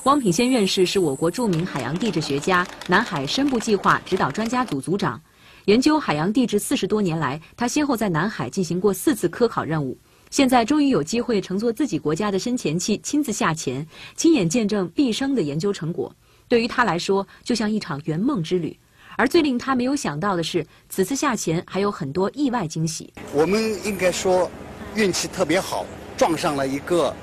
[0.02, 5.20] 汪品先院士是我国著名海洋地质学家，南海深部计划指导专家组组长。
[5.66, 9.96] 研究海洋地质四十多年来，他先后在南海进行过四次科考任务，
[10.28, 16.14] 现在终于有机会乘坐自己国家的深潜器亲自下潜，亲眼见证毕生的研究成果。
[16.48, 18.78] 对于他来说，就像一场圆梦之旅。
[19.16, 23.10] 而最令他没有想到的是，此次下潜还有很多意外惊喜。
[23.32, 24.50] 我们应该说，
[24.94, 27.14] 运气特别好，撞上了一个，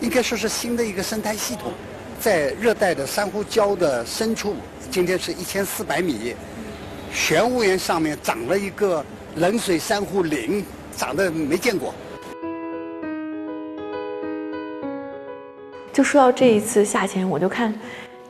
[0.00, 1.74] 应该说是新的一个生态系统，
[2.20, 4.56] 在热带的珊瑚礁的深处，
[4.90, 6.34] 今天是一千四百米。
[7.16, 9.02] 玄武岩上面长了一个
[9.36, 10.62] 冷水珊瑚林，
[10.94, 11.92] 长得没见过。
[15.94, 17.74] 就说到这一次下潜，我就看，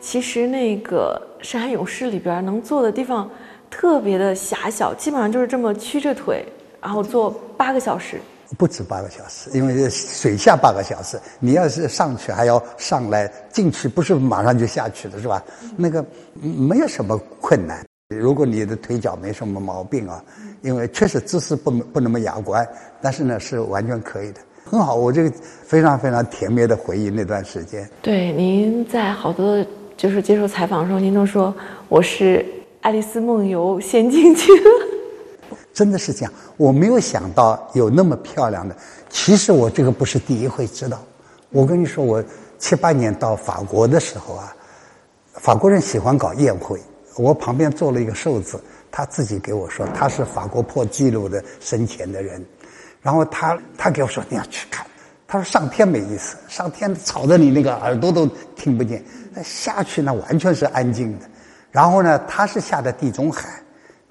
[0.01, 3.29] 其实那个深海勇士里边能坐的地方
[3.69, 6.47] 特别的狭小，基本上就是这么曲着腿，
[6.81, 8.21] 然后坐八个小时。
[8.57, 15.43] 不止八个小时，因为水下八个小时，你要是上去还要上来进去，不是马上就下去的是吧？
[15.77, 16.03] 那个
[16.41, 17.85] 没有什么困难。
[18.15, 20.23] 如果你的腿脚没什么毛病啊，
[20.63, 22.65] 因为确实姿势不不那么雅观，
[23.03, 24.95] 但是呢是完全可以的，很好。
[24.95, 25.33] 我这个
[25.65, 27.89] 非常非常甜蜜的回忆那段时间。
[28.01, 29.65] 对，您在好多
[29.97, 31.53] 就是接受采访的时候，您都说
[31.89, 32.47] 我是
[32.81, 35.57] 爱丽丝梦游仙境去了。
[35.75, 38.77] 真的是这样，我没有想到有那么漂亮的。
[39.09, 41.03] 其实我这个不是第一回知道。
[41.51, 42.23] 我跟你说，我
[42.57, 44.55] 七八年到法国的时候啊，
[45.33, 46.81] 法国人喜欢搞宴会。
[47.17, 52.45] 我旁边坐了一个瘦子，他自己给我说他是法国破纪录的深潜的人，
[53.01, 54.87] 然后他他给我说你要去看，
[55.27, 59.03] 他说上天没意思，上天吵得你那个耳朵都听不见，
[59.33, 61.27] 那下去呢完全是安静的，
[61.71, 63.63] 然后呢他是下的地中海，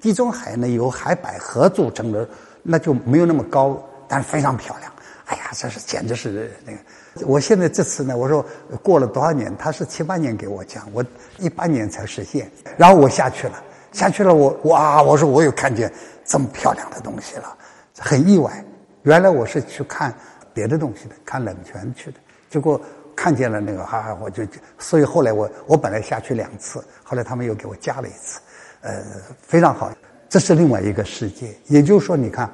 [0.01, 2.28] 地中海呢由海百合组成的，
[2.64, 4.91] 那就没有那么高，但是非常漂亮，
[5.26, 6.78] 哎呀这是简直是那个。
[7.24, 8.45] 我现在这次呢，我说
[8.84, 9.55] 过了多少年？
[9.57, 11.03] 他是七八年给我讲，我
[11.38, 12.51] 一八年才实现。
[12.78, 15.01] 然后我下去了，下去了，我哇！
[15.01, 15.91] 我说我又看见
[16.26, 17.55] 这么漂亮的东西了，
[17.97, 18.63] 很意外。
[19.03, 20.13] 原来我是去看
[20.53, 22.18] 别的东西的，看冷泉去的，
[22.49, 22.80] 结果
[23.16, 24.43] 看见了那个啊，我就
[24.78, 28.41] 所以后来我我本来下去两次，后来他们又给我加了一次，
[28.82, 29.01] 呃，
[29.41, 29.89] 非常好。
[30.28, 32.49] 这是另外一个世界，也就是说，你看，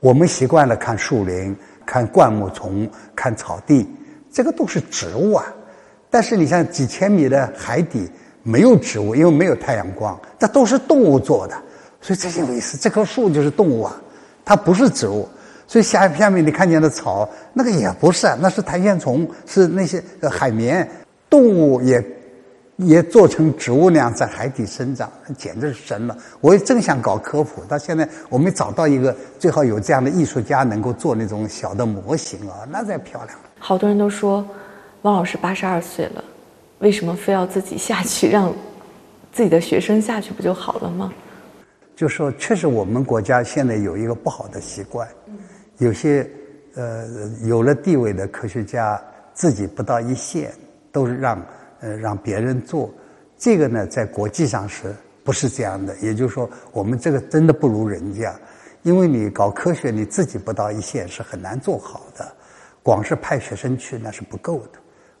[0.00, 1.54] 我们习惯了看树林、
[1.88, 2.86] 看灌木丛、
[3.16, 3.88] 看草地。
[4.30, 5.46] 这个都是植物啊，
[6.10, 8.06] 但是你像几千米的海底
[8.42, 11.56] 没有植物，因为没有太阳光，这都是动物做的，
[12.02, 12.76] 所以这有意思。
[12.76, 13.96] 这棵树就是动物啊，
[14.44, 15.26] 它不是植物。
[15.66, 20.86] 所以下下面你看见的草，那个也不是啊，那是苔藓虫，是那些海绵。
[21.30, 22.02] 动物也
[22.78, 26.16] 也做成植物那样在海底生长，简直是神了。
[26.40, 33.36] 我也正想搞科普，到现在我没找到一个最好有这样的艺术家能够做那种小的模型啊，那才漂亮。
[33.58, 34.46] 好多人都说，
[35.02, 36.22] 汪老师八十二岁了，
[36.78, 38.54] 为什么非要自己下去，让
[39.32, 41.12] 自己的学生下去不就好了吗？
[41.96, 45.08] 就说确实，我们国家现在有一个不好的习惯，
[45.78, 46.30] 有些
[46.76, 47.04] 呃
[47.42, 49.02] 有了地位的科学家
[49.34, 50.52] 自己不到一线，
[50.92, 51.44] 都是让
[51.80, 52.92] 呃让别人做。
[53.36, 55.96] 这个呢，在国际上是不是这样的？
[55.98, 58.34] 也就是说，我们这个真的不如人家，
[58.82, 62.26] 因为你搞科学，你自己不到一线是很难做好的。
[62.82, 64.78] 光是派学生去那是不够的，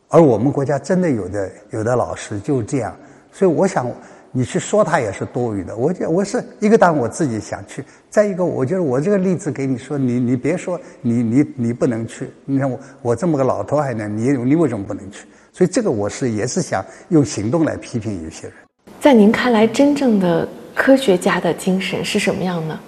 [0.08, 2.96] 而我们国家真的有的有的老师就这样，
[3.30, 3.86] 所以我想
[4.32, 5.76] 你去说他也是多余的。
[5.76, 15.26] 我觉我是一个当我自己想去，再一个我觉得我这个例子给你说，你你别说你你你不能去，你看我我这么个老头还能，你你为什么不能去？
[15.52, 18.52] 所以这个我是也是想用行动来批评有些人。
[19.00, 22.78] 在您看来，真正的科学家的精神是什么样呢？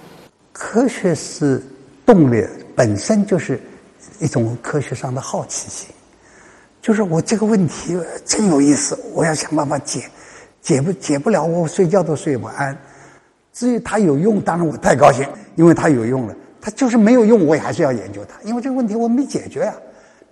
[0.51, 1.61] 科学是
[2.05, 2.45] 动力，
[2.75, 3.59] 本身就是。
[4.19, 5.87] 一种科学上的好奇心，
[6.79, 10.03] 就是我这个问题真有意思，我要想办法解，
[10.61, 12.77] 解不解不了，我睡觉都睡不安。
[13.51, 16.35] 至于它有用，当然我太高兴，因为它有用了。
[16.59, 19.73] 它就是没有用，我也还是要研究它，因为这个问题我没解决呀。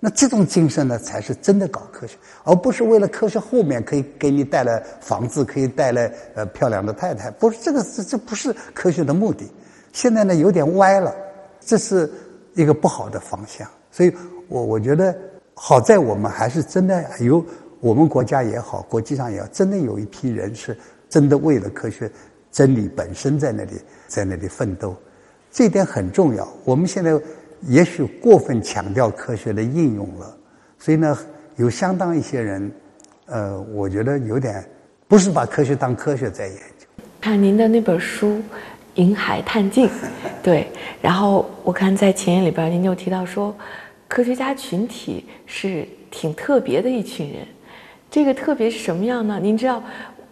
[0.02, 9.44] 那这种精神呢，才是真的搞科学，而不是为了科学后面可以给你带来房子，可以带来呃漂亮的太太，不是这个，这这不是科学的目的。
[9.92, 11.14] 现在呢有点歪了，
[11.60, 12.10] 这是
[12.54, 13.68] 一个不好的方向。
[13.90, 14.10] 所以
[14.48, 15.14] 我我觉得
[15.52, 17.44] 好在我们还是真的有
[17.80, 20.74] 我们国家也好，国际上也好，真的有一批人是
[21.10, 22.10] 真的为了科学
[22.50, 23.72] 真理本身在那里
[24.08, 24.96] 在那里奋斗，
[25.52, 26.48] 这点很重要。
[26.64, 27.20] 我们现在。
[27.62, 30.36] 也许过分强调科学的应用了，
[30.78, 31.18] 所以呢，
[31.56, 32.72] 有相当一些人，
[33.26, 34.64] 呃，我觉得有点
[35.06, 36.86] 不是把科学当科学在研究。
[37.20, 38.36] 看您的那本书
[38.94, 39.86] 《银海探镜》，
[40.42, 40.66] 对，
[41.02, 43.54] 然后我看在前言里边，您就提到说，
[44.08, 47.46] 科学家群体是挺特别的一群人。
[48.10, 49.38] 这个特别是什么样呢？
[49.40, 49.82] 您知道，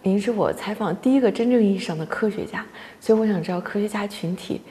[0.01, 2.65] 您是我采访第一个真正意义上的科学家，
[2.99, 4.61] 所以我想知道科学家群体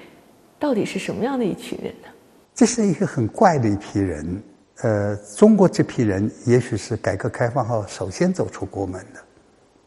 [0.58, 2.08] 到底是什么样的一群人呢？
[2.58, 4.42] 这是一个很怪的一批人，
[4.78, 9.20] 呃，中国这批人也许是改革开放后首先走出国门的，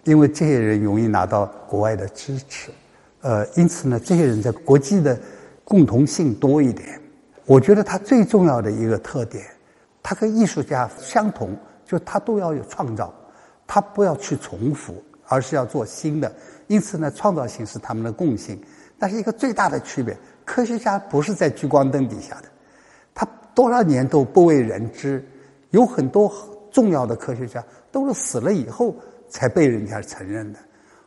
[0.06, 2.72] 因为这些人容易拿到国外的支持，
[3.24, 5.20] 呃，因此呢，这些人在国际的
[5.66, 6.98] 共同性多一点。
[7.46, 9.46] 我觉得他最重要的一个特点，
[10.02, 11.54] 他跟艺术家相同，
[11.86, 13.14] 就他都要有创造，
[13.68, 16.34] 他不要去重复，而是要做新的。
[16.68, 18.64] 因此呢，创造性是他们的共性。
[18.98, 22.44] 但是一个最大的区别，科学家不是在聚光灯底下的。
[23.54, 25.24] 多少年都不为人知，
[25.72, 26.32] 有很多
[26.72, 28.96] 重要的科学家都是死了以后
[29.30, 30.60] 才被人家承认的。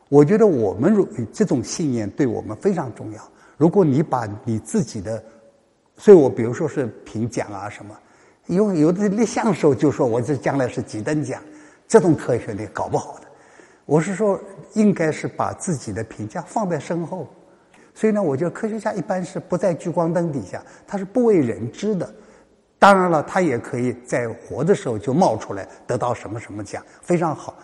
[0.08, 3.20] 我觉得我们如这种信念对我们非常重要。
[3.56, 5.22] 如果你把你自己的，
[5.96, 7.96] 所以我比如说是评奖啊什么，
[8.46, 11.42] 有有的立项的时候就说我这将来是几等奖，
[11.88, 13.26] 这种科学你搞不好的。
[13.86, 14.40] 我是说，
[14.72, 17.26] 应该是把自己的评价放在身后。
[17.94, 22.12] 所以呢，我觉得科学家一般是不在聚光灯底下，他是不为人知的。
[22.78, 27.56] 当然了，他也可以在活的时候就冒出来，得到什么什么奖，非常好。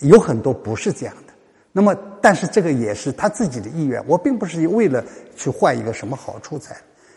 [0.00, 1.32] 有很多不是这样的。
[1.70, 4.02] 那么，但是这个也是他自己的意愿。
[4.06, 5.04] 我并不是为了
[5.36, 6.76] 去换一个什么好处才。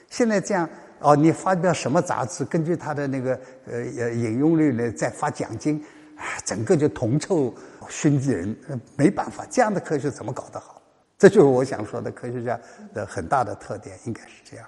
[0.10, 0.68] 现在这样
[1.00, 5.84] 哦，你发表什么杂志，根据他的那个呃引用率呢，再发奖金，
[6.16, 7.54] 啊整个就铜臭
[7.88, 8.56] 熏鸡人，
[8.96, 10.82] 没办法，这样的科学怎么搞得好？
[11.18, 12.60] 这就是我想说的科学家
[12.94, 14.68] 的很大的特点，应该是这样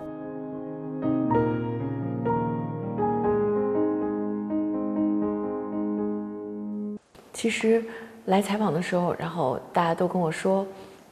[7.41, 7.83] 其实
[8.25, 10.63] 来采访的时候，然后大家都跟我说，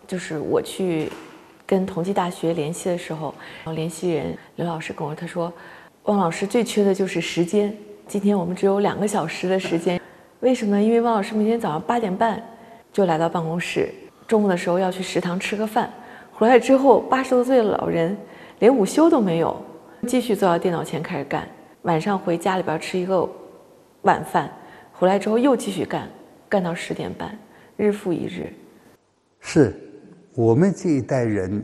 [0.05, 1.11] 就是我去
[1.65, 5.51] 跟同济大学联系的时候，然后联系人刘老师跟我他说，
[6.03, 7.75] 汪老师最缺的就是时间。
[8.07, 9.99] 今天我们只有两个小时的时间，
[10.41, 10.80] 为什么？
[10.80, 12.39] 因为汪老师明天早上八点半
[12.93, 13.91] 就来到办公室，
[14.27, 15.91] 中午的时候要去食堂吃个饭，
[16.32, 18.15] 回来之后八十多岁的老人
[18.59, 19.59] 连午休都没有，
[20.05, 21.49] 继续坐到电脑前开始干，
[21.82, 23.27] 晚上回家里边吃一个
[24.03, 24.47] 晚饭，
[24.93, 26.07] 回来之后又继续干。
[26.49, 27.37] 干到十点半，
[27.77, 28.51] 日复一日。
[29.39, 29.73] 是
[30.33, 31.63] 我们这一代人，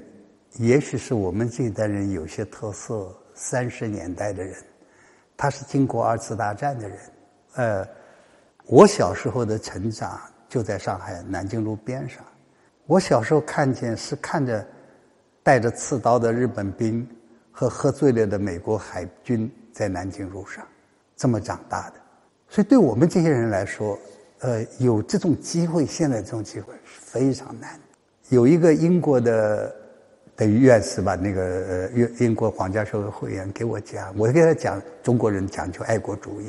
[0.58, 3.14] 也许是我们这一代人有些特色。
[3.38, 4.56] 三十年代的人，
[5.36, 6.98] 他是经过二次大战的人。
[7.56, 7.86] 呃，
[8.66, 10.18] 我小时候的成长
[10.48, 12.24] 就在上海南京路边上。
[12.86, 14.66] 我小时候看见是看着
[15.44, 17.06] 带着刺刀的日本兵
[17.52, 20.66] 和喝醉了的美国海军在南京路上
[21.18, 21.96] 这么长大的。
[22.48, 24.00] 所以，对我们这些人来说，
[24.40, 27.80] 呃，有这种机会，现在这种机会是非常难。
[28.30, 29.74] 有一个英国的
[30.36, 36.46] 等于院士吧，那个呃，英英国皇家社会会员给我讲，我给他讲中国人讲究爱国主义，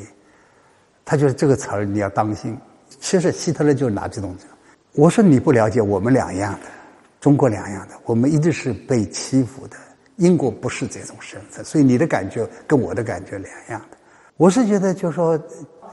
[1.05, 2.57] 他觉得这个词儿你要当心。
[3.01, 4.49] 其实希特勒就拿这种讲，
[4.95, 6.67] 我说你不了解我们两样的，
[7.21, 9.77] 中国两样的，我们一直是被欺负的。
[10.17, 13.99] 英国不是这种身份，所以你的感觉跟我的感觉两样的。
[14.39, 15.39] 我是觉得，就说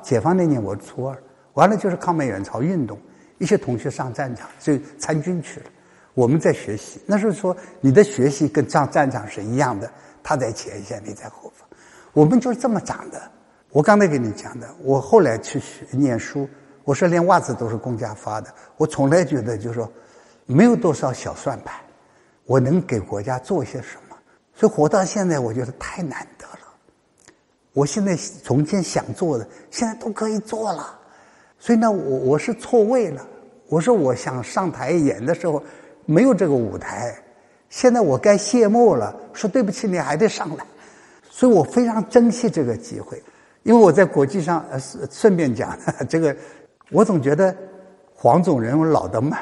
[0.01, 1.17] 解放那年我初二。
[1.54, 2.99] 完了就是抗美援朝运动，
[3.38, 5.66] 一些同学上战场就参军去了，
[6.14, 7.01] 我们在学习。
[7.06, 9.91] 那时候说你的学习跟上战场是一样的，
[10.24, 11.68] 他在前线，你在后方，
[12.14, 13.22] 我们就是这么长的。
[13.70, 16.47] 我刚才跟你讲的，我后来去学念书，
[16.84, 19.91] 我说连袜子都是公家发的，我从来觉得就是说
[20.45, 21.80] 没有多少小算盘，
[22.45, 24.16] 我能给国家做些什么？
[24.56, 26.74] 所以活到现在，我觉得太难得了。
[27.74, 30.99] 我现在从前想做的，现在都可以做了。
[31.64, 33.26] 所以呢，我我是错位了。
[33.70, 35.64] 我说我想上台演的时候，
[36.05, 37.16] 没有这个舞台。
[37.70, 40.66] 现在我该谢幕了，说对不起，你还得上来。
[41.30, 43.24] 所以我非常珍惜这个机会，
[43.64, 44.78] 因为我在国际上呃
[45.09, 46.36] 顺便讲 这个，
[46.91, 47.55] 我总觉得
[48.14, 49.41] 黄种人老得慢，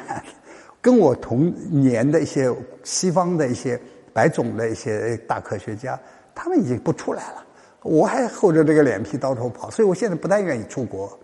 [0.80, 2.54] 跟我同年的一些
[2.84, 3.76] 西方的一些
[4.12, 5.98] 白种的一些大科学家，
[6.36, 7.44] 他们已经不出来了，
[7.82, 11.18] 我还厚着这个脸皮到处跑，所以我现在不太愿意出国。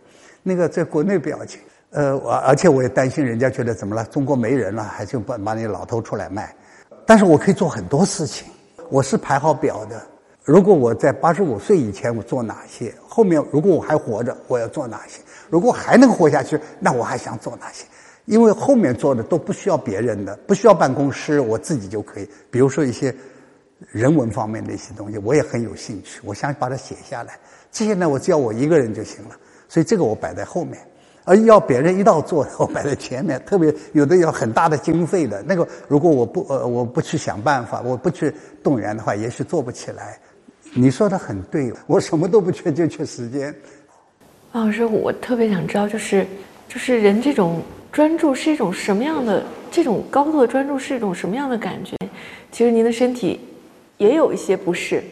[0.49, 6.55] 那个在国内不要紧，呃，我而且我也担心人家觉得怎么了，中国没人了，还就把把你老头出来卖。
[7.05, 8.49] 但是我可以做很多事情，
[8.89, 10.01] 我是排好表的。
[10.43, 15.21] 如果我在八十五岁以前我做哪些，后面如果我还活着，我要做哪些？
[15.51, 17.85] 如果还能活下去，那我还想做哪些？
[18.25, 22.29] 因为后面做的都不需要别人的，不需要办公室，我自己就可以。
[22.51, 23.15] 比如说一些
[23.91, 27.39] 人文方面的一些东西，我也很有兴趣，我想把它写下来。
[27.71, 29.37] 这些呢，我只要我一个人就行了，
[29.69, 30.79] 所以这个我摆在后面。
[31.25, 33.39] 而要别人一道做，我摆在前面。
[33.45, 40.19] 特别有的要很大的经费的那个，如果我不呃我不去想办法，我不去动员的话，也许做不起来。
[40.73, 43.55] 你说的很对，我什么都不缺，就缺时间。
[44.53, 46.27] 王老师，我特别想知道，就是
[46.67, 47.61] 就是人这种
[47.93, 49.45] 专注是一种什么样的？
[49.71, 51.95] 这种高度的专注是一种什么样的感觉？
[52.51, 53.39] 其实您的身体
[53.99, 55.05] 也有一些不适，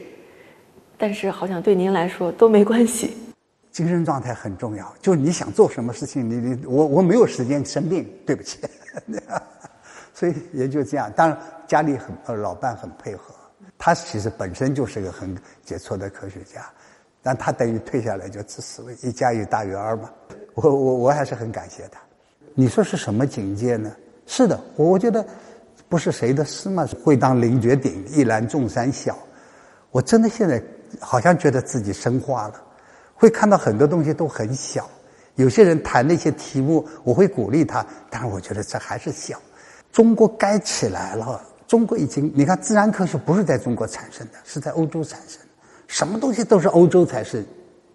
[0.97, 3.15] 但是好像对您来说都没关系。
[3.77, 8.59] 精神状态很重要，就是你想做什么事情，你你我我没有时间生病，对不起，
[10.15, 11.13] 所以也就这样。
[11.15, 13.35] 当然家里很呃老伴很配合，
[13.77, 16.65] 他其实本身就是个很杰出的科学家，
[17.23, 20.11] 但他等于退下来就自死了，一加一大于二嘛。
[20.55, 22.01] 我我我还是很感谢他。
[22.55, 23.95] 你说是什么境界呢？
[24.25, 25.23] 是的，我我觉得
[25.87, 29.19] 不是谁的事嘛，会当凌绝顶，一览众山小。
[29.91, 30.63] 我真的现在
[30.99, 32.63] 好像觉得自己升华了。
[33.17, 34.89] 会看到很多东西都很小，
[35.37, 39.41] 有些人谈那些题目，我会鼓励他，但是我觉得这还是小。
[39.91, 45.47] 中国该起来了，中国已经，你看自然科学不是在中国产生的，是在欧洲产生的，
[45.87, 47.43] 什么东西都是欧洲才是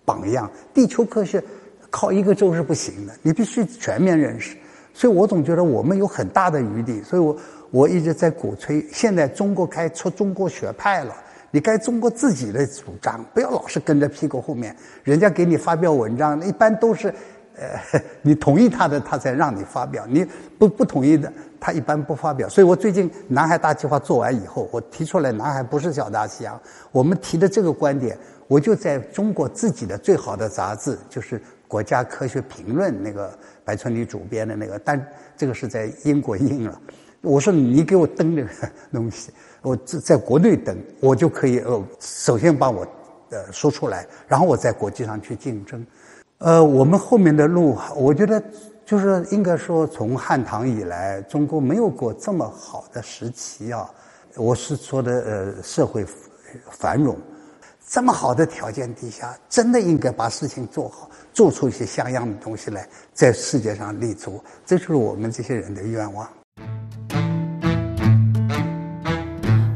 [0.03, 0.49] 榜样。
[0.73, 1.43] 地球科学
[1.91, 4.57] 靠一个州是不行的，你必须全面认识。
[4.93, 7.37] 所以我总觉得我们有很大的余地，所以我
[7.69, 11.15] 我一直在鼓吹，现在中国开出中国学派了。
[11.51, 14.75] 你该中国自己的主张，不要老是跟着屁股后面。
[15.03, 17.13] 人家给你发表文章，一般都是，
[17.57, 20.25] 呃，你同意他的，他才让你发表；你
[20.57, 22.47] 不不同意的，他一般不发表。
[22.47, 26.59] 所以我最近南海大计划做完以后，我提出来，南海不是小大西洋。
[26.91, 31.37] 我们提的这个观点，我就在中国自己的最好的杂志，就是
[31.67, 36.79] 《国家科学评论》那个白春丽主编的那个，但这个是在英国印了。
[37.19, 38.49] 我说你给我登这个
[38.93, 39.31] 东西。
[39.61, 42.85] 我在在国内等，我就可以呃，首先把我
[43.29, 45.85] 呃说出来，然后我在国际上去竞争。
[46.39, 48.43] 呃，我们后面的路，我觉得
[48.83, 53.87] 就是应该说，从汉唐以来，中国没有过这么好的时期啊。
[54.35, 56.03] 我是说的呃，社会
[56.71, 57.15] 繁荣，
[57.87, 64.41] 这么好的条件底下，真的应该把事情做好，做出一些像样的东西来，在世界上立足。
[64.65, 66.27] 这就是我们这些人的愿望。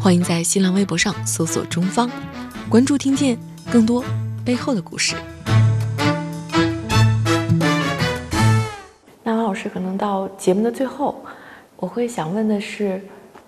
[0.05, 2.07] 欢迎在新浪微博上搜索“中方”，
[2.69, 3.35] 关注听见
[3.71, 4.05] 更多
[4.45, 5.15] 背后的故事。
[9.23, 11.19] 那王老师，可能到节目的最后，
[11.75, 13.01] 我会想问的是：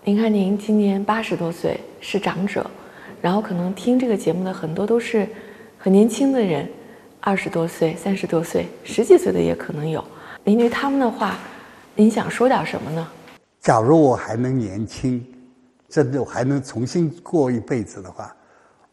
[0.04, 2.66] 您看，您今年八十多岁，是长者，
[3.22, 5.30] 然后可能听这个节目的很多都是
[5.78, 6.68] 很年轻的人，
[7.20, 10.04] 二十多岁、三十多岁、十几岁的也可能有。
[10.44, 11.38] 您对他们的话，
[11.94, 13.08] 您想说点什么呢？
[13.62, 15.24] 假如我还能年轻。
[15.90, 18.36] 真的我还能重新过一辈子的话，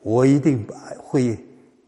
[0.01, 0.65] 我一定
[0.97, 1.37] 会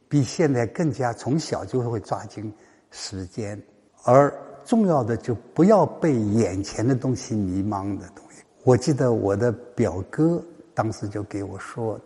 [0.08, 2.52] 比现在更加从小就会抓紧
[2.90, 3.60] 时间，
[4.02, 4.32] 而
[4.64, 8.42] 重要的就不要被眼前的东西迷茫的东西。
[8.64, 10.44] 我记得我的表哥
[10.74, 12.00] 当时就给我说，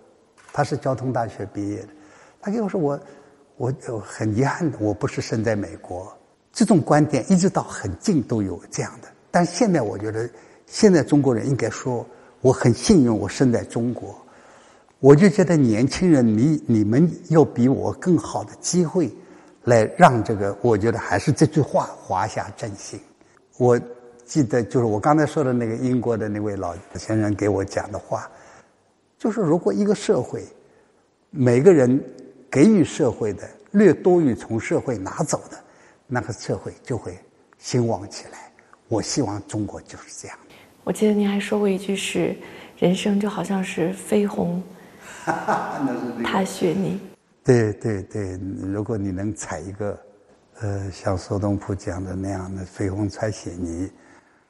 [0.53, 1.89] 他是交通大学毕业的，
[2.39, 3.01] 他给我说我
[3.57, 6.15] 我很遗憾我不是生在美国，
[6.53, 9.09] 这种观点一直到很近都有这样的。
[9.31, 10.29] 但现在我觉得，
[10.67, 12.07] 现在中国人应该说。
[12.41, 14.17] 我很幸运，我生在中国，
[14.99, 19.11] 我就觉得年轻人，你你们有比我更好的机会，
[19.65, 22.99] 来让这个，我觉得还是这句话“华夏振兴”。
[23.59, 23.79] 我
[24.25, 28.31] 记得就是我刚才说的那个英国的那位老先生给我讲的话，
[29.19, 30.43] 就是如果一个社会
[31.29, 32.03] 每个人
[32.51, 35.59] 给予社会的略多于从社会拿走的，
[36.07, 37.19] 那个社会就会
[37.59, 38.51] 兴旺起来。
[38.89, 40.39] 我希望中国就是这样。
[40.85, 42.37] 我记得您还说过一句是
[42.79, 44.63] ：“人生就好像是飞鸿
[46.25, 46.99] 踏雪泥。”
[47.45, 48.39] 对对对，
[48.73, 49.99] 如果你能踩一个
[50.61, 53.91] 呃，像苏东坡讲的那样的“飞鸿踩雪泥”，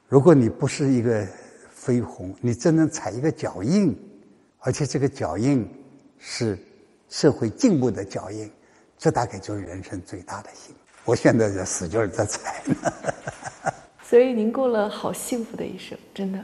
[0.07, 1.25] 如果你不是一个
[1.73, 3.97] 飞鸿，你只能踩一个脚印，
[4.59, 5.67] 而且这个脚印
[6.19, 6.57] 是
[7.09, 8.51] 社会进步的脚印，
[8.97, 10.81] 这大概就是人生最大的幸福。
[11.05, 12.93] 我现在在使劲在踩呢。
[14.11, 16.39] 所以您过了好幸福的一生，真的。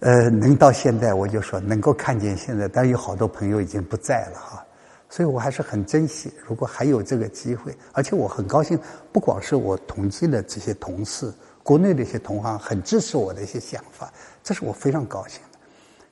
[0.00, 4.62] 呃，能到现在，我就说能够看见现在，但是有好多朋友已经不在了哈，
[5.08, 6.30] 所以我还是很珍惜。
[6.46, 8.78] 如果还有这个机会，而且我很高兴，
[9.12, 14.12] 不光是我同济的这些同事，国内的一些同行很支持我的一些想法，
[14.44, 15.58] 这是我非常高兴的。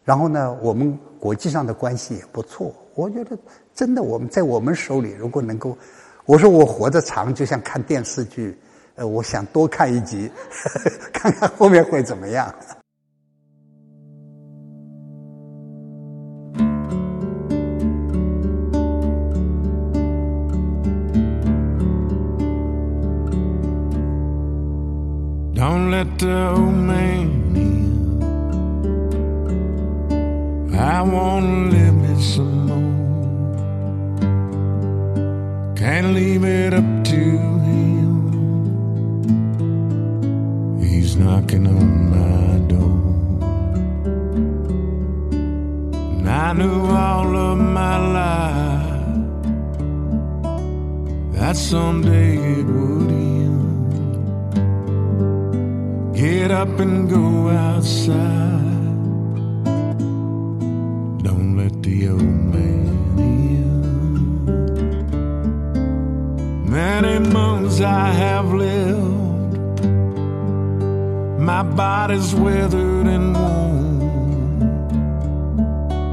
[0.04, 3.36] 然后呢，我们国际上的关系也不错，我觉得
[3.74, 5.76] 真的我们在我们手里，如果能够，
[6.24, 8.58] 我说我活得长，就像看电视剧。
[8.96, 10.30] 呃，我想多看一集，
[11.12, 12.54] 看看后面会怎么样。
[25.56, 28.20] Don't let the old man in.
[30.76, 32.84] I wanna live me some more.
[35.74, 37.63] Can't leave it up to
[41.16, 43.00] knocking on my door.
[46.18, 49.42] And I knew all of my life
[51.34, 54.54] that someday it would end.
[56.16, 58.62] Get up and go outside.
[61.22, 63.80] Don't let the old man in.
[66.70, 69.13] Many months I have lived
[71.44, 74.62] my body's withered and worn.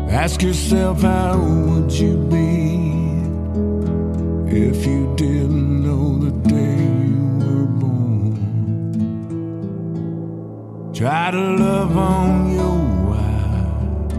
[0.09, 2.75] Ask yourself, how would you be
[4.53, 8.35] if you didn't know the day you were born?
[10.93, 12.79] Try to love on your
[13.09, 14.13] wife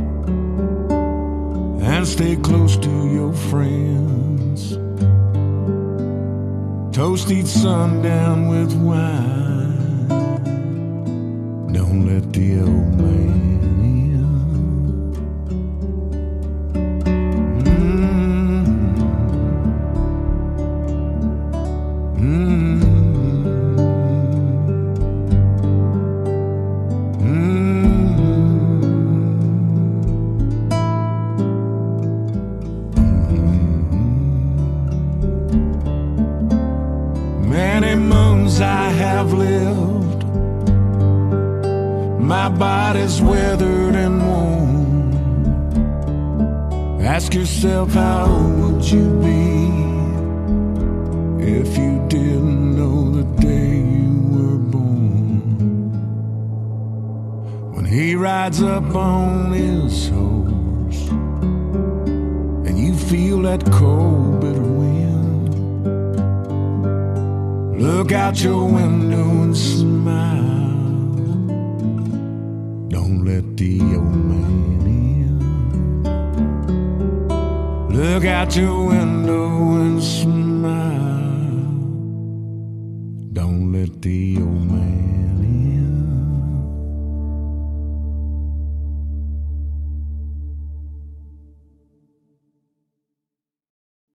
[1.92, 4.78] and stay close to your friends.
[6.96, 9.51] Toast each sundown with wine
[11.92, 13.31] only dear old man.